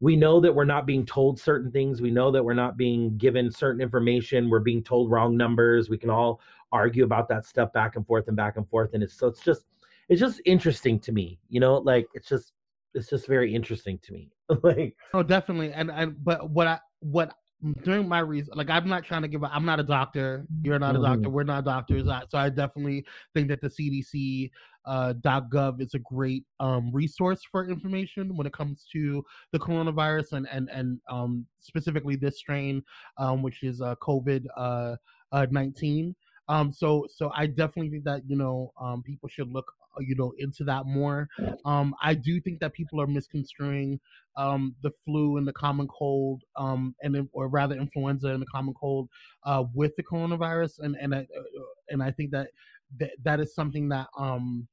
[0.00, 2.00] we know that we're not being told certain things.
[2.00, 4.48] We know that we're not being given certain information.
[4.48, 5.90] We're being told wrong numbers.
[5.90, 6.40] We can all
[6.72, 8.94] argue about that stuff back and forth and back and forth.
[8.94, 9.66] And it's so it's just
[10.10, 12.52] it's just interesting to me you know like it's just
[12.94, 14.32] it's just very interesting to me.
[14.64, 15.72] like Oh, definitely.
[15.72, 17.32] And and but what I what
[17.84, 19.42] during my reason, like I'm not trying to give.
[19.44, 20.44] a- I'm not a doctor.
[20.64, 21.02] You're not a Mhm.
[21.02, 21.30] doctor.
[21.30, 22.08] We're not doctors.
[22.08, 24.50] I, so I definitely think that the CDC
[24.86, 30.32] uh, .gov is a great um, resource for information when it comes to the coronavirus
[30.32, 32.82] and and and um, specifically this strain,
[33.18, 34.96] um, which is uh, COVID uh,
[35.32, 36.16] uh, 19.
[36.48, 40.32] Um, so so I definitely think that you know um, people should look you know
[40.38, 41.28] into that more.
[41.64, 44.00] Um, I do think that people are misconstruing
[44.36, 48.74] um, the flu and the common cold, um, and or rather influenza and the common
[48.74, 49.08] cold
[49.44, 52.48] uh, with the coronavirus, and and I, uh, and I think that
[52.98, 54.66] that, that is something that um,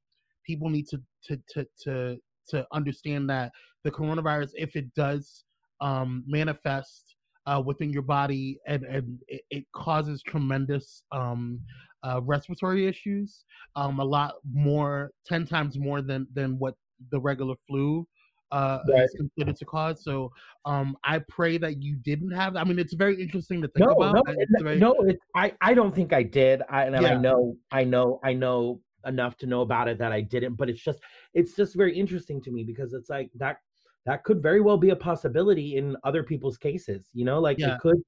[0.46, 2.16] people need to to to to
[2.48, 3.52] to understand that
[3.84, 5.44] the coronavirus, if it does
[5.80, 11.60] um, manifest uh, within your body and and it, it causes tremendous um,
[12.02, 13.44] uh, respiratory issues,
[13.76, 16.74] um, a lot more, ten times more than than what
[17.10, 18.06] the regular flu
[18.50, 19.04] uh, Right.
[19.04, 20.02] is considered to cause.
[20.02, 20.32] So
[20.64, 22.56] um, I pray that you didn't have.
[22.56, 24.14] I mean, it's very interesting to think no, about.
[24.14, 24.92] no, it's very- no.
[25.06, 26.62] It, I I don't think I did.
[26.70, 30.20] I and I know I know I know enough to know about it that I
[30.20, 30.54] didn't.
[30.54, 31.00] But it's just
[31.34, 33.58] it's just very interesting to me because it's like that
[34.06, 37.10] that could very well be a possibility in other people's cases.
[37.12, 37.74] You know, like Yeah.
[37.74, 37.98] it could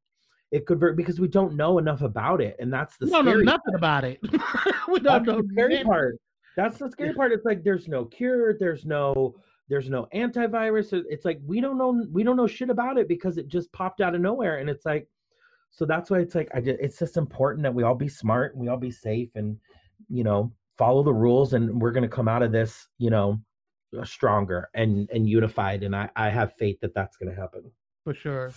[0.51, 3.25] it could very because we don't know enough about it, and that's the we don't
[3.25, 4.19] know scary nothing about it.
[4.23, 6.17] we don't That's know the scary part.
[6.57, 7.33] That's the scary part.
[7.33, 8.57] It's like there's no cure.
[8.59, 9.35] There's no
[9.69, 10.93] there's no antivirus.
[11.09, 14.01] It's like we don't know we don't know shit about it because it just popped
[14.01, 14.59] out of nowhere.
[14.59, 15.09] And it's like
[15.71, 18.55] so that's why it's like I just, it's just important that we all be smart
[18.55, 19.57] and we all be safe and
[20.09, 23.41] you know follow the rules and we're gonna come out of this you know
[24.03, 25.85] stronger and and unified.
[25.85, 27.71] And I I have faith that that's gonna happen.
[28.03, 28.51] For sure.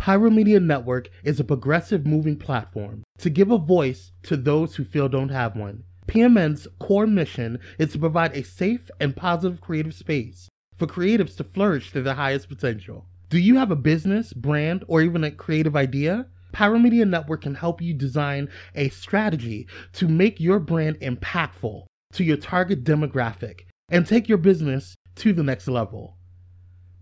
[0.00, 4.82] Pyro Media Network is a progressive moving platform to give a voice to those who
[4.82, 5.84] feel don't have one.
[6.06, 11.44] PMN's core mission is to provide a safe and positive creative space for creatives to
[11.44, 13.04] flourish to their highest potential.
[13.28, 16.28] Do you have a business, brand, or even a creative idea?
[16.52, 21.84] Pyro Media Network can help you design a strategy to make your brand impactful
[22.14, 26.16] to your target demographic and take your business to the next level.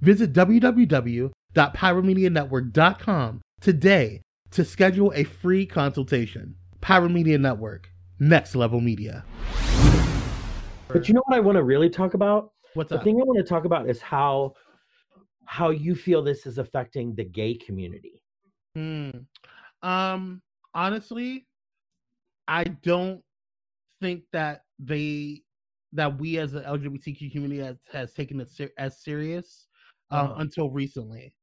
[0.01, 0.33] Visit
[1.55, 6.55] www.pyromedianetwork.com today to schedule a free consultation.
[6.81, 9.25] Pyro Media Network, next level media.
[10.89, 12.53] But you know what I want to really talk about?
[12.75, 13.05] What's the up?
[13.05, 14.55] thing I want to talk about is how
[15.45, 18.23] how you feel this is affecting the gay community.
[18.75, 19.11] Hmm.
[19.83, 20.43] Um,
[20.75, 21.47] honestly,
[22.47, 23.23] I don't
[24.01, 25.43] think that they
[25.95, 29.67] that we as the LGBTQ community has, has taken it ser- as serious
[30.11, 30.35] um, Uh-huh.
[30.41, 31.35] until recently.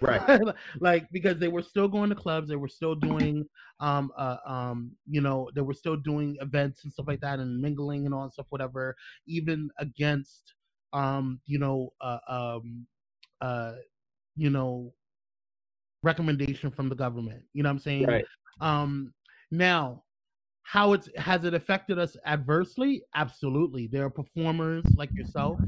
[0.00, 0.40] Right.
[0.80, 3.46] like because they were still going to clubs, they were still doing
[3.80, 7.60] um uh um you know, they were still doing events and stuff like that and
[7.60, 10.54] mingling and all that stuff, whatever, even against
[10.92, 12.86] um, you know, uh um
[13.40, 13.74] uh
[14.36, 14.92] you know
[16.02, 17.42] recommendation from the government.
[17.52, 18.06] You know what I'm saying?
[18.06, 18.24] Right.
[18.60, 19.12] Um,
[19.50, 20.04] now,
[20.62, 23.02] how it's has it affected us adversely?
[23.14, 23.86] Absolutely.
[23.86, 25.58] There are performers like yourself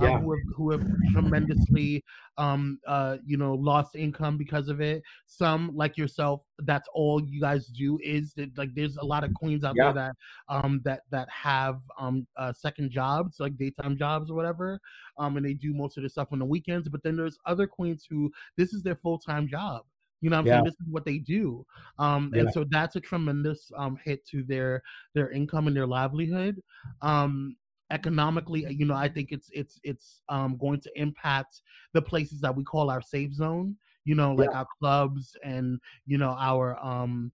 [0.00, 0.18] Yeah.
[0.18, 2.04] who have who have tremendously,
[2.36, 5.02] um, uh, you know, lost income because of it.
[5.26, 9.32] Some like yourself, that's all you guys do is that like there's a lot of
[9.34, 9.80] queens out Yeah.
[9.80, 10.16] there that
[10.48, 14.80] um that that have um uh, second jobs like daytime jobs or whatever,
[15.18, 16.88] um, and they do most of their stuff on the weekends.
[16.88, 19.84] But then there's other queens who this is their full time job.
[20.20, 20.62] You know what I'm Yeah.
[20.62, 20.64] saying?
[20.64, 21.64] This is what they do.
[21.98, 22.42] Um, Yeah.
[22.42, 24.82] and so that's a tremendous um hit to their
[25.14, 26.62] their income and their livelihood.
[27.02, 27.56] Um
[27.90, 32.54] economically, you know, I think it's it's it's um going to impact the places that
[32.54, 37.32] we call our safe zone, you know, like our clubs and you know our um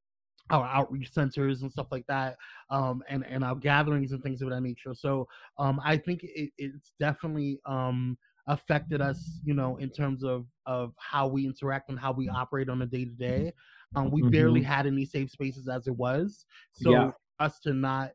[0.50, 2.36] our outreach centers and stuff like that
[2.70, 5.26] um and and our gatherings and things of that nature so
[5.58, 10.94] um i think it, it's definitely um affected us you know in terms of of
[10.98, 13.52] how we interact and how we operate on a day to day
[13.94, 14.62] um we barely Mhm.
[14.62, 17.12] had any safe spaces as it was so Yeah.
[17.40, 18.10] us to not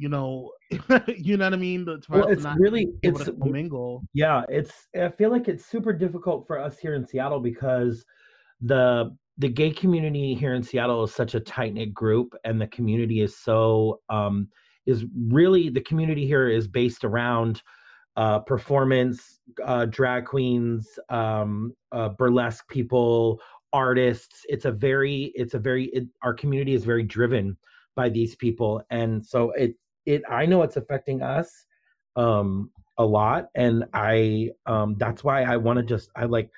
[0.00, 0.50] you know
[1.16, 1.84] you know what i mean?
[1.84, 4.02] For Well, it's really it's to commingle.
[4.14, 8.04] Yeah, it's I feel like it's super difficult for us here in Seattle because
[8.62, 12.66] the the gay community here in Seattle is such a tight knit group and the
[12.68, 14.48] community is so um
[14.86, 17.62] is really the community here is based around
[18.16, 23.40] uh performance uh drag queens um uh burlesque people
[23.72, 24.46] artists.
[24.48, 27.56] It's a very it's a very it, our community is very driven
[27.96, 28.82] by these people.
[28.90, 29.74] And so it
[30.06, 31.66] it i know it's affecting us
[32.16, 36.50] um a lot and i um that's why i want to just i like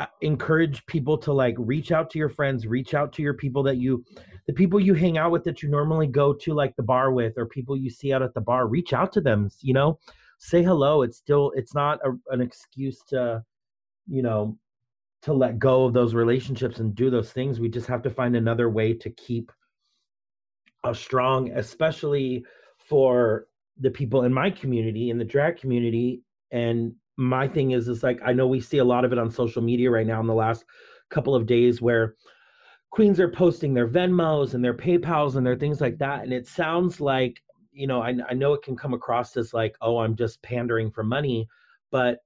[0.00, 3.64] I encourage people to like reach out to your friends reach out to your people
[3.64, 4.04] that you
[4.46, 7.36] the people you hang out with that you normally go to like the bar with
[7.36, 9.98] or people you see out at the bar reach out to them you know?
[10.38, 13.42] Say hello it's still it's not a, an excuse to
[14.06, 14.56] you know
[15.22, 17.60] to let go of those relationships and do those things.
[17.60, 19.50] We just have to find another way to keep
[20.84, 22.44] a strong especially
[22.78, 23.46] for
[23.80, 26.22] the people in my community in the drag community.
[26.50, 29.28] And my thing is is like i know we see a lot of it on
[29.28, 30.64] social media right now in the last
[31.10, 32.14] couple of days where
[32.90, 36.22] queens are posting their venmos and their paypals and their things like that.
[36.22, 39.76] And it sounds like you know I, I know it can come across as like
[39.80, 41.48] oh i'm just pandering for money.
[41.90, 42.18] But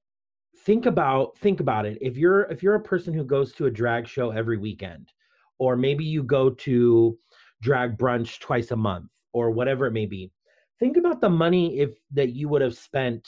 [0.64, 1.98] think about think about it.
[2.00, 5.12] If you're if you're a person who goes to a drag show every weekend
[5.58, 7.18] or maybe you go to
[7.62, 10.30] drag brunch twice a month or whatever it may be.
[10.78, 13.26] Think about the money if that you would have spent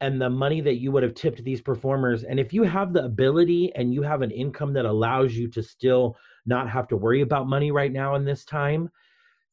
[0.00, 2.24] and the money that you would have tipped these performers.
[2.24, 5.62] And if you have the ability and you have an income that allows you to
[5.62, 8.90] still not have to worry about money right now in this time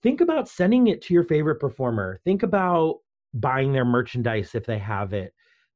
[0.03, 2.19] think about sending it to your favorite performer.
[2.23, 2.99] Think about
[3.33, 5.33] buying their merchandise if they have it.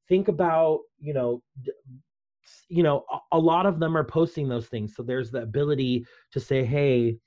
[0.07, 1.41] Think about you know
[2.67, 4.95] you know a, lot of them are posting those things.
[4.95, 7.17] So there's the ability to say hey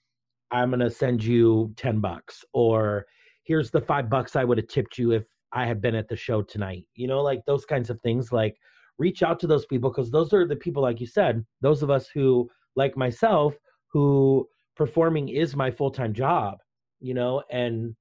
[0.54, 3.06] i'm going to send you 10 bucks or
[3.44, 6.16] here's the 5 bucks i would have tipped you if i had been at the
[6.16, 6.84] show tonight.
[6.94, 8.56] You know like those kinds of things like
[8.98, 11.90] reach out to those people because those are the people like you said those of
[11.90, 13.54] us who like myself
[13.92, 16.58] who performing is my full-time job
[17.00, 17.42] you know?
[17.50, 17.94] And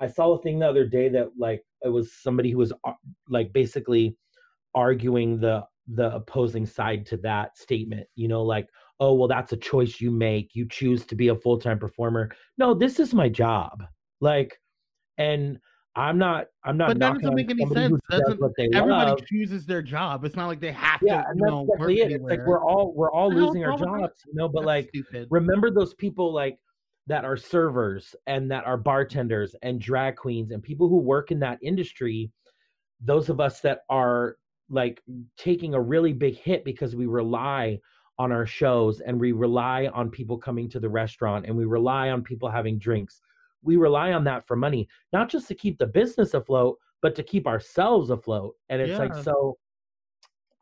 [0.00, 2.92] i saw a thing the other day that like it was somebody who was uh,
[3.28, 4.16] like basically
[4.74, 8.68] arguing the the opposing side to that statement you know like
[9.00, 12.74] oh well that's a choice you make you choose to be a full-time performer no
[12.74, 13.84] this is my job
[14.20, 14.58] like
[15.18, 15.58] and
[15.96, 17.98] i'm not i'm not But that doesn't make any sense.
[18.10, 19.26] does Doesn't everybody love.
[19.26, 20.24] chooses their job?
[20.24, 22.46] It's not like they have yeah to, and you that's know, work it it's like
[22.46, 24.00] we're all we're all losing our wrong with that?
[24.08, 25.26] jobs you know but like stupid.
[25.30, 26.58] remember those people like
[27.06, 31.40] that are servers and that are bartenders and drag queens and people who work in
[31.40, 32.30] that industry
[33.00, 34.36] those of us that are
[34.70, 35.02] like
[35.38, 37.78] taking a really big hit because we rely
[38.18, 42.10] on our shows and we rely on people coming to the restaurant and we rely
[42.10, 43.20] on people having drinks.
[43.62, 47.22] We rely on that for money not just to keep the business afloat but to
[47.22, 48.56] keep ourselves afloat.
[48.68, 49.56] And it's like so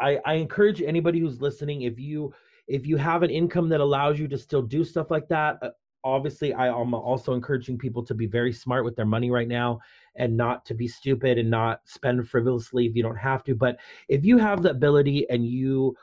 [0.01, 2.31] i i encourage anybody who's listening if you
[2.69, 5.71] if you have an income that allows you to still do stuff like that uh,
[6.05, 9.81] obviously i am also encouraging people to be very smart with their money right now
[10.17, 13.55] and not to be stupid and not spend frivolously if you don't have to.
[13.55, 13.79] But
[14.09, 15.97] if you have the ability and you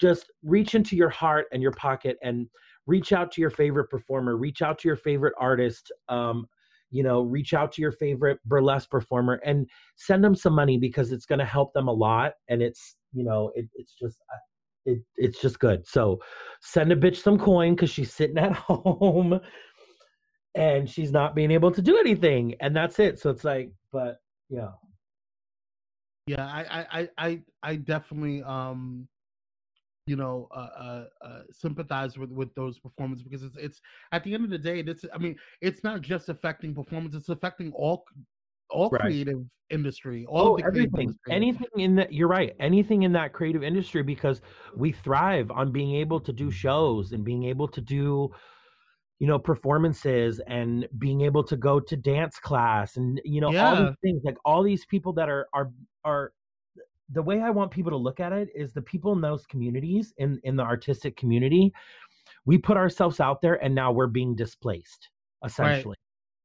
[0.00, 2.46] just reach into your heart and your pocket and
[2.86, 6.46] reach out to your favorite performer reach out to your favorite artist um,
[6.90, 11.12] you know reach out to your favorite burlesque performer and send them some money because
[11.12, 14.38] it's going to help them a lot and it's you know it, it's just uh,
[14.88, 15.86] it, it's just good.
[15.86, 16.18] So
[16.60, 19.40] send a bitch some coin because she's sitting at home
[20.54, 23.18] and she's not being able to do anything and that's it.
[23.18, 24.16] So it's like but
[24.48, 24.70] yeah
[26.26, 29.08] Yeah, I, I, I, I, I definitely, um,
[30.08, 33.80] you know, uh, uh, uh, sympathize with with those performances because it's it's
[34.12, 37.28] at the end of the day, it's I mean, it's not just affecting performance; it's
[37.28, 38.04] affecting all
[38.70, 39.00] all Right.
[39.00, 41.16] creative industry, all Oh, the everything, industry.
[41.30, 42.12] anything in that.
[42.12, 42.54] You're right.
[42.60, 44.40] Anything in that creative industry because
[44.76, 48.30] we thrive on being able to do shows and being able to do,
[49.18, 53.76] you know, performances and being able to go to dance class and you know all
[53.76, 54.22] these things.
[54.24, 55.70] Like all these people that are are
[56.04, 56.32] are.
[57.10, 60.12] The way I want people to look at it is the people in those communities
[60.18, 61.72] in in the artistic community.
[62.44, 65.08] We put ourselves out there, and now we're being displaced.
[65.44, 65.96] Essentially.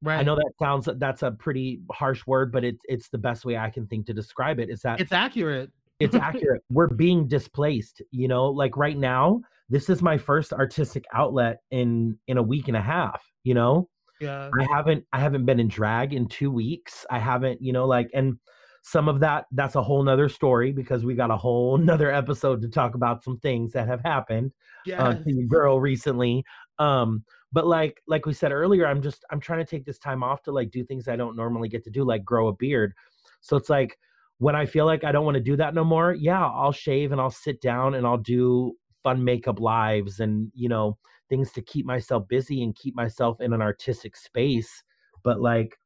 [0.02, 0.14] right.
[0.14, 0.20] right.
[0.20, 3.58] I know that sounds that's a pretty harsh word, but it's it's the best way
[3.58, 4.70] I can think to describe it.
[4.70, 5.72] Is that it's accurate.
[6.00, 6.64] it's accurate.
[6.70, 8.02] We're being displaced.
[8.12, 12.68] You know, like right now, this is my first artistic outlet in in a week
[12.68, 13.24] and a half.
[13.44, 13.90] You know,
[14.20, 17.06] Yeah, I haven't I haven't been in drag in two weeks.
[17.10, 18.38] I haven't, you know, like and
[18.84, 22.62] some of that that's a whole nother story because we got a whole nother episode
[22.62, 24.52] to talk about some things that have happened
[24.98, 26.44] uh, to your girl recently.
[26.80, 30.22] Um, but like like we said earlier, I'm just I'm trying to take this time
[30.22, 32.94] off to like do things I don't normally get to do, like grow a beard.
[33.42, 33.98] So it's like
[34.40, 37.12] when I feel like I don't want to do that no more, yeah, I'll shave
[37.12, 38.74] and I'll sit down and I'll do
[39.04, 40.98] fun makeup lives and you know
[41.30, 44.84] things to keep myself busy and keep myself in an artistic space.
[45.24, 45.78] But like,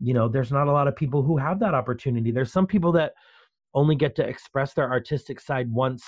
[0.00, 2.30] you know, there's not a lot of people who have that opportunity.
[2.30, 3.12] There's some people that
[3.74, 6.04] only get to express their artistic side once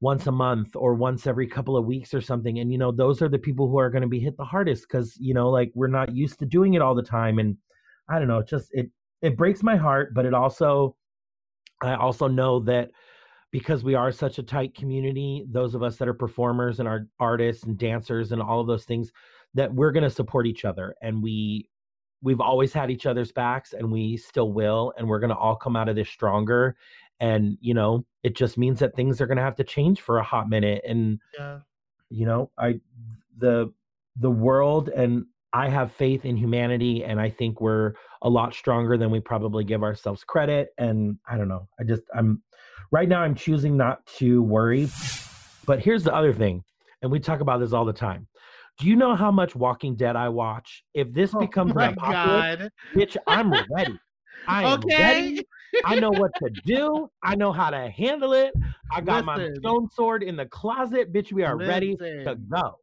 [0.00, 3.20] once a month or once every couple of weeks or something and you know those
[3.20, 5.72] are the people who are going to be hit the hardest cuz you know like
[5.74, 7.56] we're not used to doing it all the time and
[8.08, 8.88] i don't know it just it
[9.22, 10.94] it breaks my heart but it also
[11.82, 12.90] i also know that
[13.50, 17.08] because we are such a tight community those of us that are performers and are
[17.18, 19.10] artists and dancers and all of those things
[19.54, 21.68] that we're going to support each other and we
[22.22, 25.56] we've always had each other's backs and we still will and we're going to all
[25.56, 26.76] come out of this stronger
[27.20, 30.18] and you know it just means that things are going to have to change for
[30.18, 31.58] a hot minute and Yeah.
[32.10, 32.80] you know i
[33.36, 33.72] the
[34.16, 38.96] the world and i have faith in humanity and i think we're a lot stronger
[38.96, 42.42] than we probably give ourselves credit and i don't know i just i'm
[42.90, 44.88] right now i'm choosing not to worry
[45.66, 46.64] but here's the other thing
[47.02, 48.26] and we talk about this all the time
[48.78, 51.94] do you know how much walking dead i watch if this Oh becomes my an
[51.94, 52.70] apocalypse God.
[52.96, 53.98] bitch i'm ready
[54.46, 55.02] i am Okay.
[55.02, 55.46] ready
[55.84, 57.08] I know what to do.
[57.22, 58.52] I know how to handle it.
[58.90, 61.12] I got my stone sword in the closet.
[61.12, 62.78] Bitch, we are ready to go.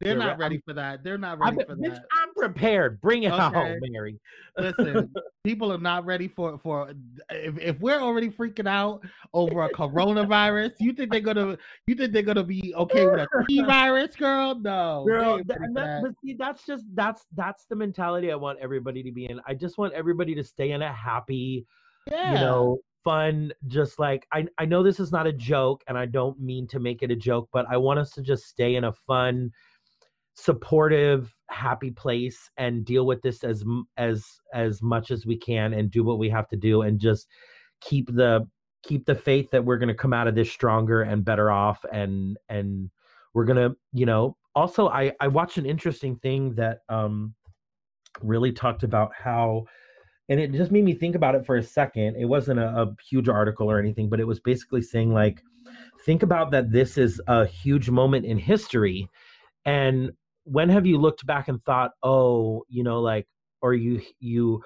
[0.00, 0.38] They're You're not right.
[0.38, 1.04] ready for that.
[1.04, 2.04] They're not ready bet- for bitch, that.
[2.36, 3.00] I'm prepared.
[3.00, 3.42] Bring it Okay.
[3.42, 4.18] home, Mary.
[4.58, 5.10] Listen,
[5.44, 6.92] people are not ready for for
[7.30, 11.56] if, if we're already freaking out over a coronavirus, you think they're gonna
[11.86, 14.54] you think they're gonna be okay with a T virus, girl?
[14.54, 16.02] No, Girl, ain't th- ready and for that, that.
[16.02, 19.40] but see, that's just that's that's the mentality I want everybody to be in.
[19.46, 21.66] I just want everybody to stay in a happy,
[22.10, 25.98] yeah, you know, fun, just like I I know this is not a joke and
[25.98, 28.76] I don't mean to make it a joke, but I want us to just stay
[28.76, 29.50] in a fun,
[30.34, 33.64] supportive, happy place and deal with this as
[33.96, 37.28] as as much as we can and do what we have to do and just
[37.80, 38.46] keep the
[38.82, 41.84] keep the faith that we're going to come out of this stronger and better off
[41.92, 42.90] and and
[43.32, 47.34] we're going to, you know, also I I watched an interesting thing that um
[48.22, 49.64] really talked about how
[50.28, 52.16] and it just made me think about it for a second.
[52.16, 55.42] It wasn't a, a huge article or anything, but it was basically saying like,
[56.06, 59.08] think about that this is a huge moment in history,
[59.66, 60.10] and
[60.44, 63.26] when have you looked back and thought, oh, you know, like,
[63.62, 64.62] or you you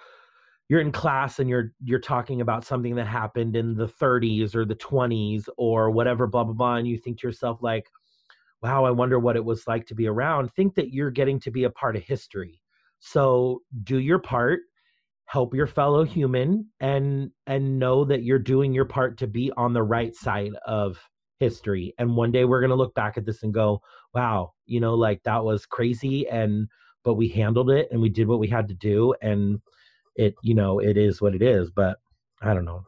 [0.68, 4.64] you're in class and you're you're talking about something that happened in the 30s or
[4.64, 7.86] the 20s or whatever, blah blah blah, and you think to yourself like,
[8.62, 10.52] wow, I wonder what it was like to be around.
[10.54, 12.60] Think that you're getting to be a part of history.
[12.98, 14.60] So do your part
[15.28, 19.74] help your fellow human and and know that you're doing your part to be on
[19.74, 20.98] the right side of
[21.40, 23.80] history and one day we're going to look back at this and go
[24.14, 26.68] wow you know like that was crazy and
[27.04, 29.60] but we handled it and we did what we had to do and
[30.16, 31.98] it you know it is what it is but
[32.42, 32.84] i don't know.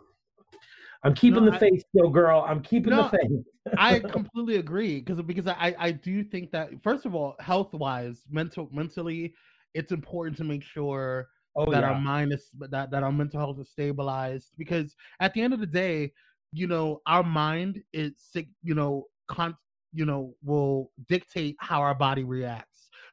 [1.02, 2.44] I'm keeping No, the I- faith still girl.
[2.46, 3.74] I'm keeping No, the faith.
[3.78, 8.24] I completely agree because because I I do think that first of all, health wise,
[8.30, 9.34] mental mentally,
[9.72, 11.88] it's important to make sure oh that yeah.
[11.92, 15.60] our mind is that that our mental health is stabilized because at the end of
[15.60, 16.12] the day
[16.52, 19.56] you know our mind is sick you know con
[19.92, 22.66] you know will dictate how our body reacts.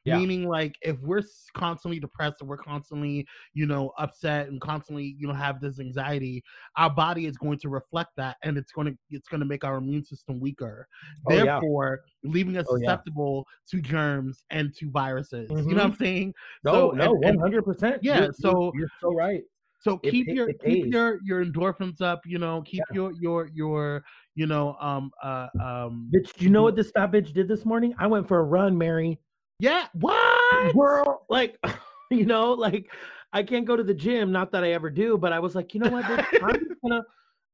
[0.05, 0.19] Yeah.
[0.19, 1.21] meaning like if we're
[1.53, 6.41] constantly depressed and we're constantly you know upset and constantly you know have this anxiety
[6.77, 9.65] our body is going to reflect that and it's going to it's going to make
[9.65, 10.87] our immune system weaker.
[11.29, 11.43] Oh, yeah.
[11.43, 12.85] therefore leaving us Oh, yeah.
[12.85, 15.49] susceptible to germs and to viruses.
[15.49, 15.79] You know what mm-hmm.
[15.81, 16.33] i'm saying?
[16.63, 19.43] No so- no and- and- 100% yeah, you're- so- you're so right
[19.79, 23.11] so It keep pa- your it keep your your endorphins up you know keep your
[23.13, 24.03] your your
[24.35, 27.65] you know um uh um bitch do you know what this fat bitch did this
[27.65, 27.93] morning?
[27.99, 29.19] I went for a run mary.
[29.59, 30.73] Yeah what?
[30.73, 31.57] Girl like
[32.11, 32.91] you know like
[33.33, 35.73] i can't go to the gym not that i ever do but i was like
[35.73, 36.25] you know what bitch?
[36.41, 37.03] i'm gonna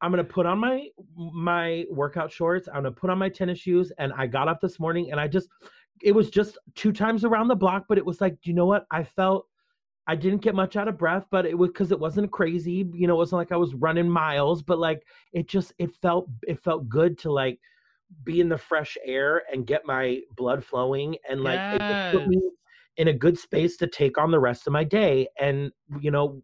[0.01, 3.91] i'm gonna put on my my workout shorts i'm gonna put on my tennis shoes
[3.97, 5.49] and i got up this morning and i just
[6.03, 8.65] it was just two times around the block but it was like do you know
[8.65, 8.85] what?
[8.91, 9.47] I felt
[10.07, 13.07] i didn't get much out of breath but it was because it wasn't crazy you
[13.07, 16.59] know it wasn't like i was running miles but like it just it felt it
[16.59, 17.59] felt good to like
[18.23, 22.27] be in the fresh air and get my blood flowing and like it just put
[22.27, 22.39] me
[22.97, 26.41] in a good space to take on the rest of my day and you know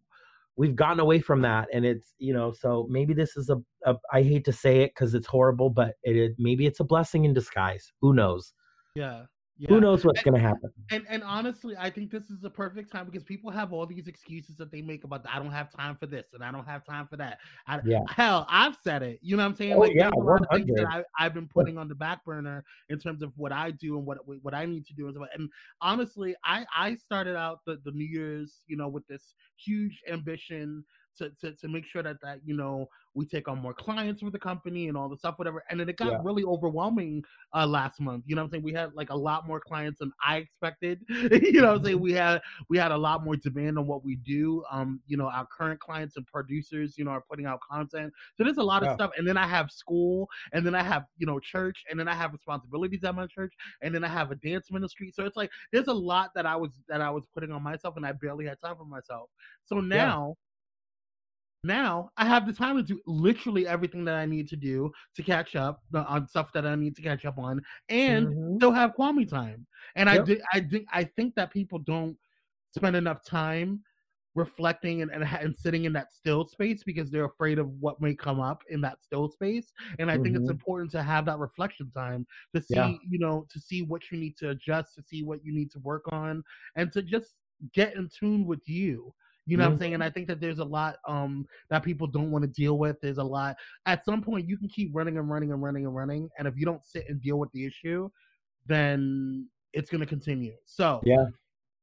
[0.55, 3.95] we've gotten away from that and it's you know so maybe this is a, a
[4.11, 7.33] i hate to say it because it's horrible but it maybe it's a blessing in
[7.33, 8.53] disguise who knows?
[8.95, 9.25] Yeah
[9.59, 9.67] yeah.
[9.69, 10.71] who knows what's going to happen?
[10.89, 14.07] and and honestly i think this is the perfect time because people have all these
[14.07, 16.85] excuses that they make about i don't have time for this and i don't have
[16.85, 17.37] time for that.
[17.67, 17.99] I, Yeah.
[18.09, 19.19] hell i've said it.
[19.21, 19.73] You know what i'm saying?
[19.73, 21.05] Oh, like yeah, there's a lot of things that 100.
[21.19, 24.05] I, i've been putting on the back burner in terms of what i do and
[24.05, 25.29] what what i need to do as well.
[25.33, 25.49] And
[25.81, 30.83] honestly i i started out the, the new year's you know with this huge ambition
[31.17, 34.33] to, to, to make sure that that you know we take on more clients with
[34.33, 35.63] the company and all the stuff whatever.
[35.69, 36.23] And then it got Yeah.
[36.23, 38.23] really overwhelming uh last month.
[38.27, 38.63] You know what i'm saying?
[38.63, 41.01] We had like a lot more clients than i expected.
[41.09, 41.85] You know what i'm Mm-hmm.
[41.85, 44.63] saying we had we had a lot more demand on what we do.
[44.71, 48.13] Um you know our current clients and producers you know are putting out content.
[48.37, 48.91] So there's a lot Yeah.
[48.91, 49.11] of stuff.
[49.17, 50.27] And then i have school.
[50.53, 51.83] And then i have you know church.
[51.89, 53.53] And then i have responsibilities at my church.
[53.81, 55.11] And then i have a dance ministry.
[55.13, 57.95] So it's like there's a lot that i was that i was putting on myself
[57.97, 59.29] and i barely had time for myself.
[59.65, 60.35] So now
[61.63, 65.23] now I have the time to do literally everything that I need to do to
[65.23, 68.59] catch up uh, on stuff that I need to catch up on, and Mhm.
[68.59, 69.67] still have Kwame time.
[69.95, 72.17] And I did, I think, I think that people don't
[72.75, 73.83] spend enough time
[74.35, 78.15] reflecting and, and and sitting in that still space because they're afraid of what may
[78.15, 80.49] come up in that still space and i think it's Mhm.
[80.49, 82.99] important to have that reflection time to see Yeah.
[83.09, 85.79] you know to see what you need to adjust to see what you need to
[85.79, 86.43] work on
[86.75, 87.35] and to just
[87.73, 89.13] get in tune with you
[89.49, 92.05] you know what i'm saying and i think that there's a lot um that people
[92.07, 95.17] don't want to deal with there's a lot at some point you can keep running
[95.17, 97.65] and running and running and running and if you don't sit and deal with the
[97.65, 98.09] issue
[98.67, 101.25] then it's going to continue so Yeah.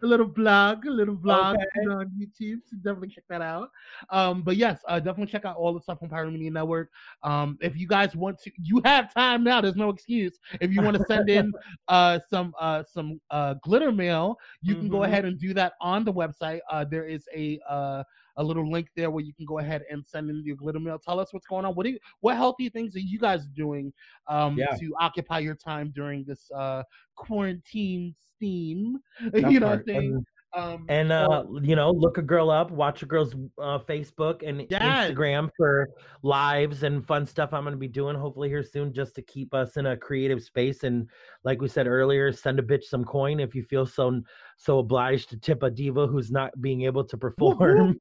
[0.02, 1.64] a little blog, a little vlog Okay.
[1.74, 2.58] you know, on YouTube.
[2.64, 3.70] So definitely check that out.
[4.10, 6.90] Um, but yes, uh, definitely check out all the stuff on Pyro Media Network.
[7.22, 9.60] Um, if you guys want to, you have time now.
[9.60, 10.38] There's no excuse.
[10.60, 11.54] If you want to send in
[11.88, 15.04] uh, some uh, some uh, glitter mail, you can go Mhm.
[15.04, 16.60] ahead and do that on the website.
[16.70, 18.02] Uh, there is a uh,
[18.38, 20.98] a little link there where you can go ahead and send in your glitter mail.
[20.98, 21.74] Tell us what's going on.
[21.74, 23.92] What do you, what healthy things are you guys doing
[24.28, 24.74] um, Yeah.
[24.78, 26.82] to occupy your time during this uh,
[27.16, 28.98] quarantine steam?
[29.32, 30.12] That you know what I'm saying?
[30.14, 34.42] And- Um, And uh, you know, look a girl up, watch a girl's uh, Facebook
[34.48, 35.10] and Yes.
[35.10, 35.90] Instagram for
[36.22, 39.52] lives and fun stuff I'm going to be doing hopefully here soon just to keep
[39.52, 41.06] us in a creative space and
[41.44, 44.22] like we said earlier, send a bitch some coin if you feel so
[44.56, 48.00] so obliged to tip a diva who's not being able to perform.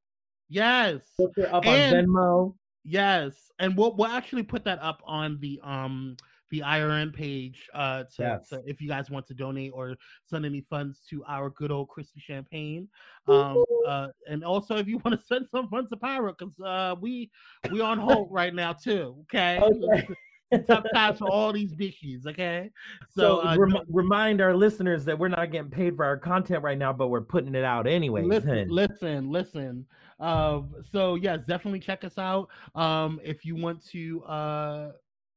[0.50, 2.56] Yes, Look her up And- on Venmo.
[2.84, 6.16] yes, and we'll we'll actually put that up on the um
[6.50, 8.48] the IRN page uh to, Yes.
[8.50, 9.98] to if you guys want to donate or
[10.30, 12.88] send any funds to our good old Christy Champagne.
[13.28, 16.96] Um uh and also if you want to send some funds to Pyro because uh
[17.02, 17.30] we
[17.70, 19.18] we on hold right now too.
[19.24, 19.60] Okay.
[19.62, 20.08] Okay.
[20.66, 22.70] Tough times for all these bitches, okay?
[23.10, 26.64] So, So, uh, rem- remind our listeners that we're not getting paid for our content
[26.64, 28.22] right now, but we're putting it out anyway.
[28.24, 29.86] Listen, listen, listen.
[30.20, 32.50] Um, so yes, definitely check us out.
[32.76, 34.92] Um, if you want to, uh,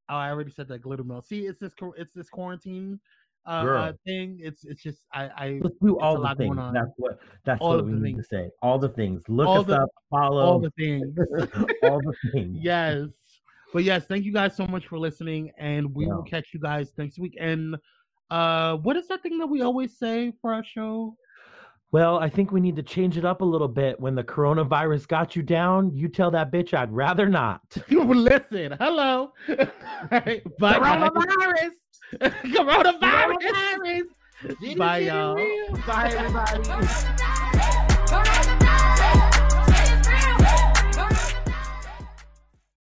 [0.08, 1.22] oh, I already said that glitter mail.
[1.22, 3.00] See, it's this, it's this quarantine
[3.46, 4.38] uh, uh thing.
[4.42, 6.56] It's, it's just, I, I, Let's do all the things.
[6.72, 8.28] That's what that's All what we need things.
[8.28, 8.50] to say.
[8.62, 9.22] All the things.
[9.28, 11.16] Look All us the- up, follow all the things.
[11.82, 12.58] all the things.
[12.60, 13.08] yes,
[13.72, 16.92] but yes, thank you guys so much for listening, and we will catch you guys
[16.96, 17.36] next week.
[17.38, 17.76] And
[18.30, 21.16] uh, what is that thing that we always say for our show?
[21.92, 23.98] Well, I think we need to change it up a little bit.
[23.98, 27.62] When the coronavirus got you down, you tell that bitch I'd rather not.
[27.90, 29.32] Listen, hello.
[29.48, 31.10] Bye, guys.
[32.44, 34.04] Coronavirus.
[34.78, 35.34] Bye, y'all.
[35.86, 36.62] Bye, everybody.
[36.62, 37.39] Coronavirus.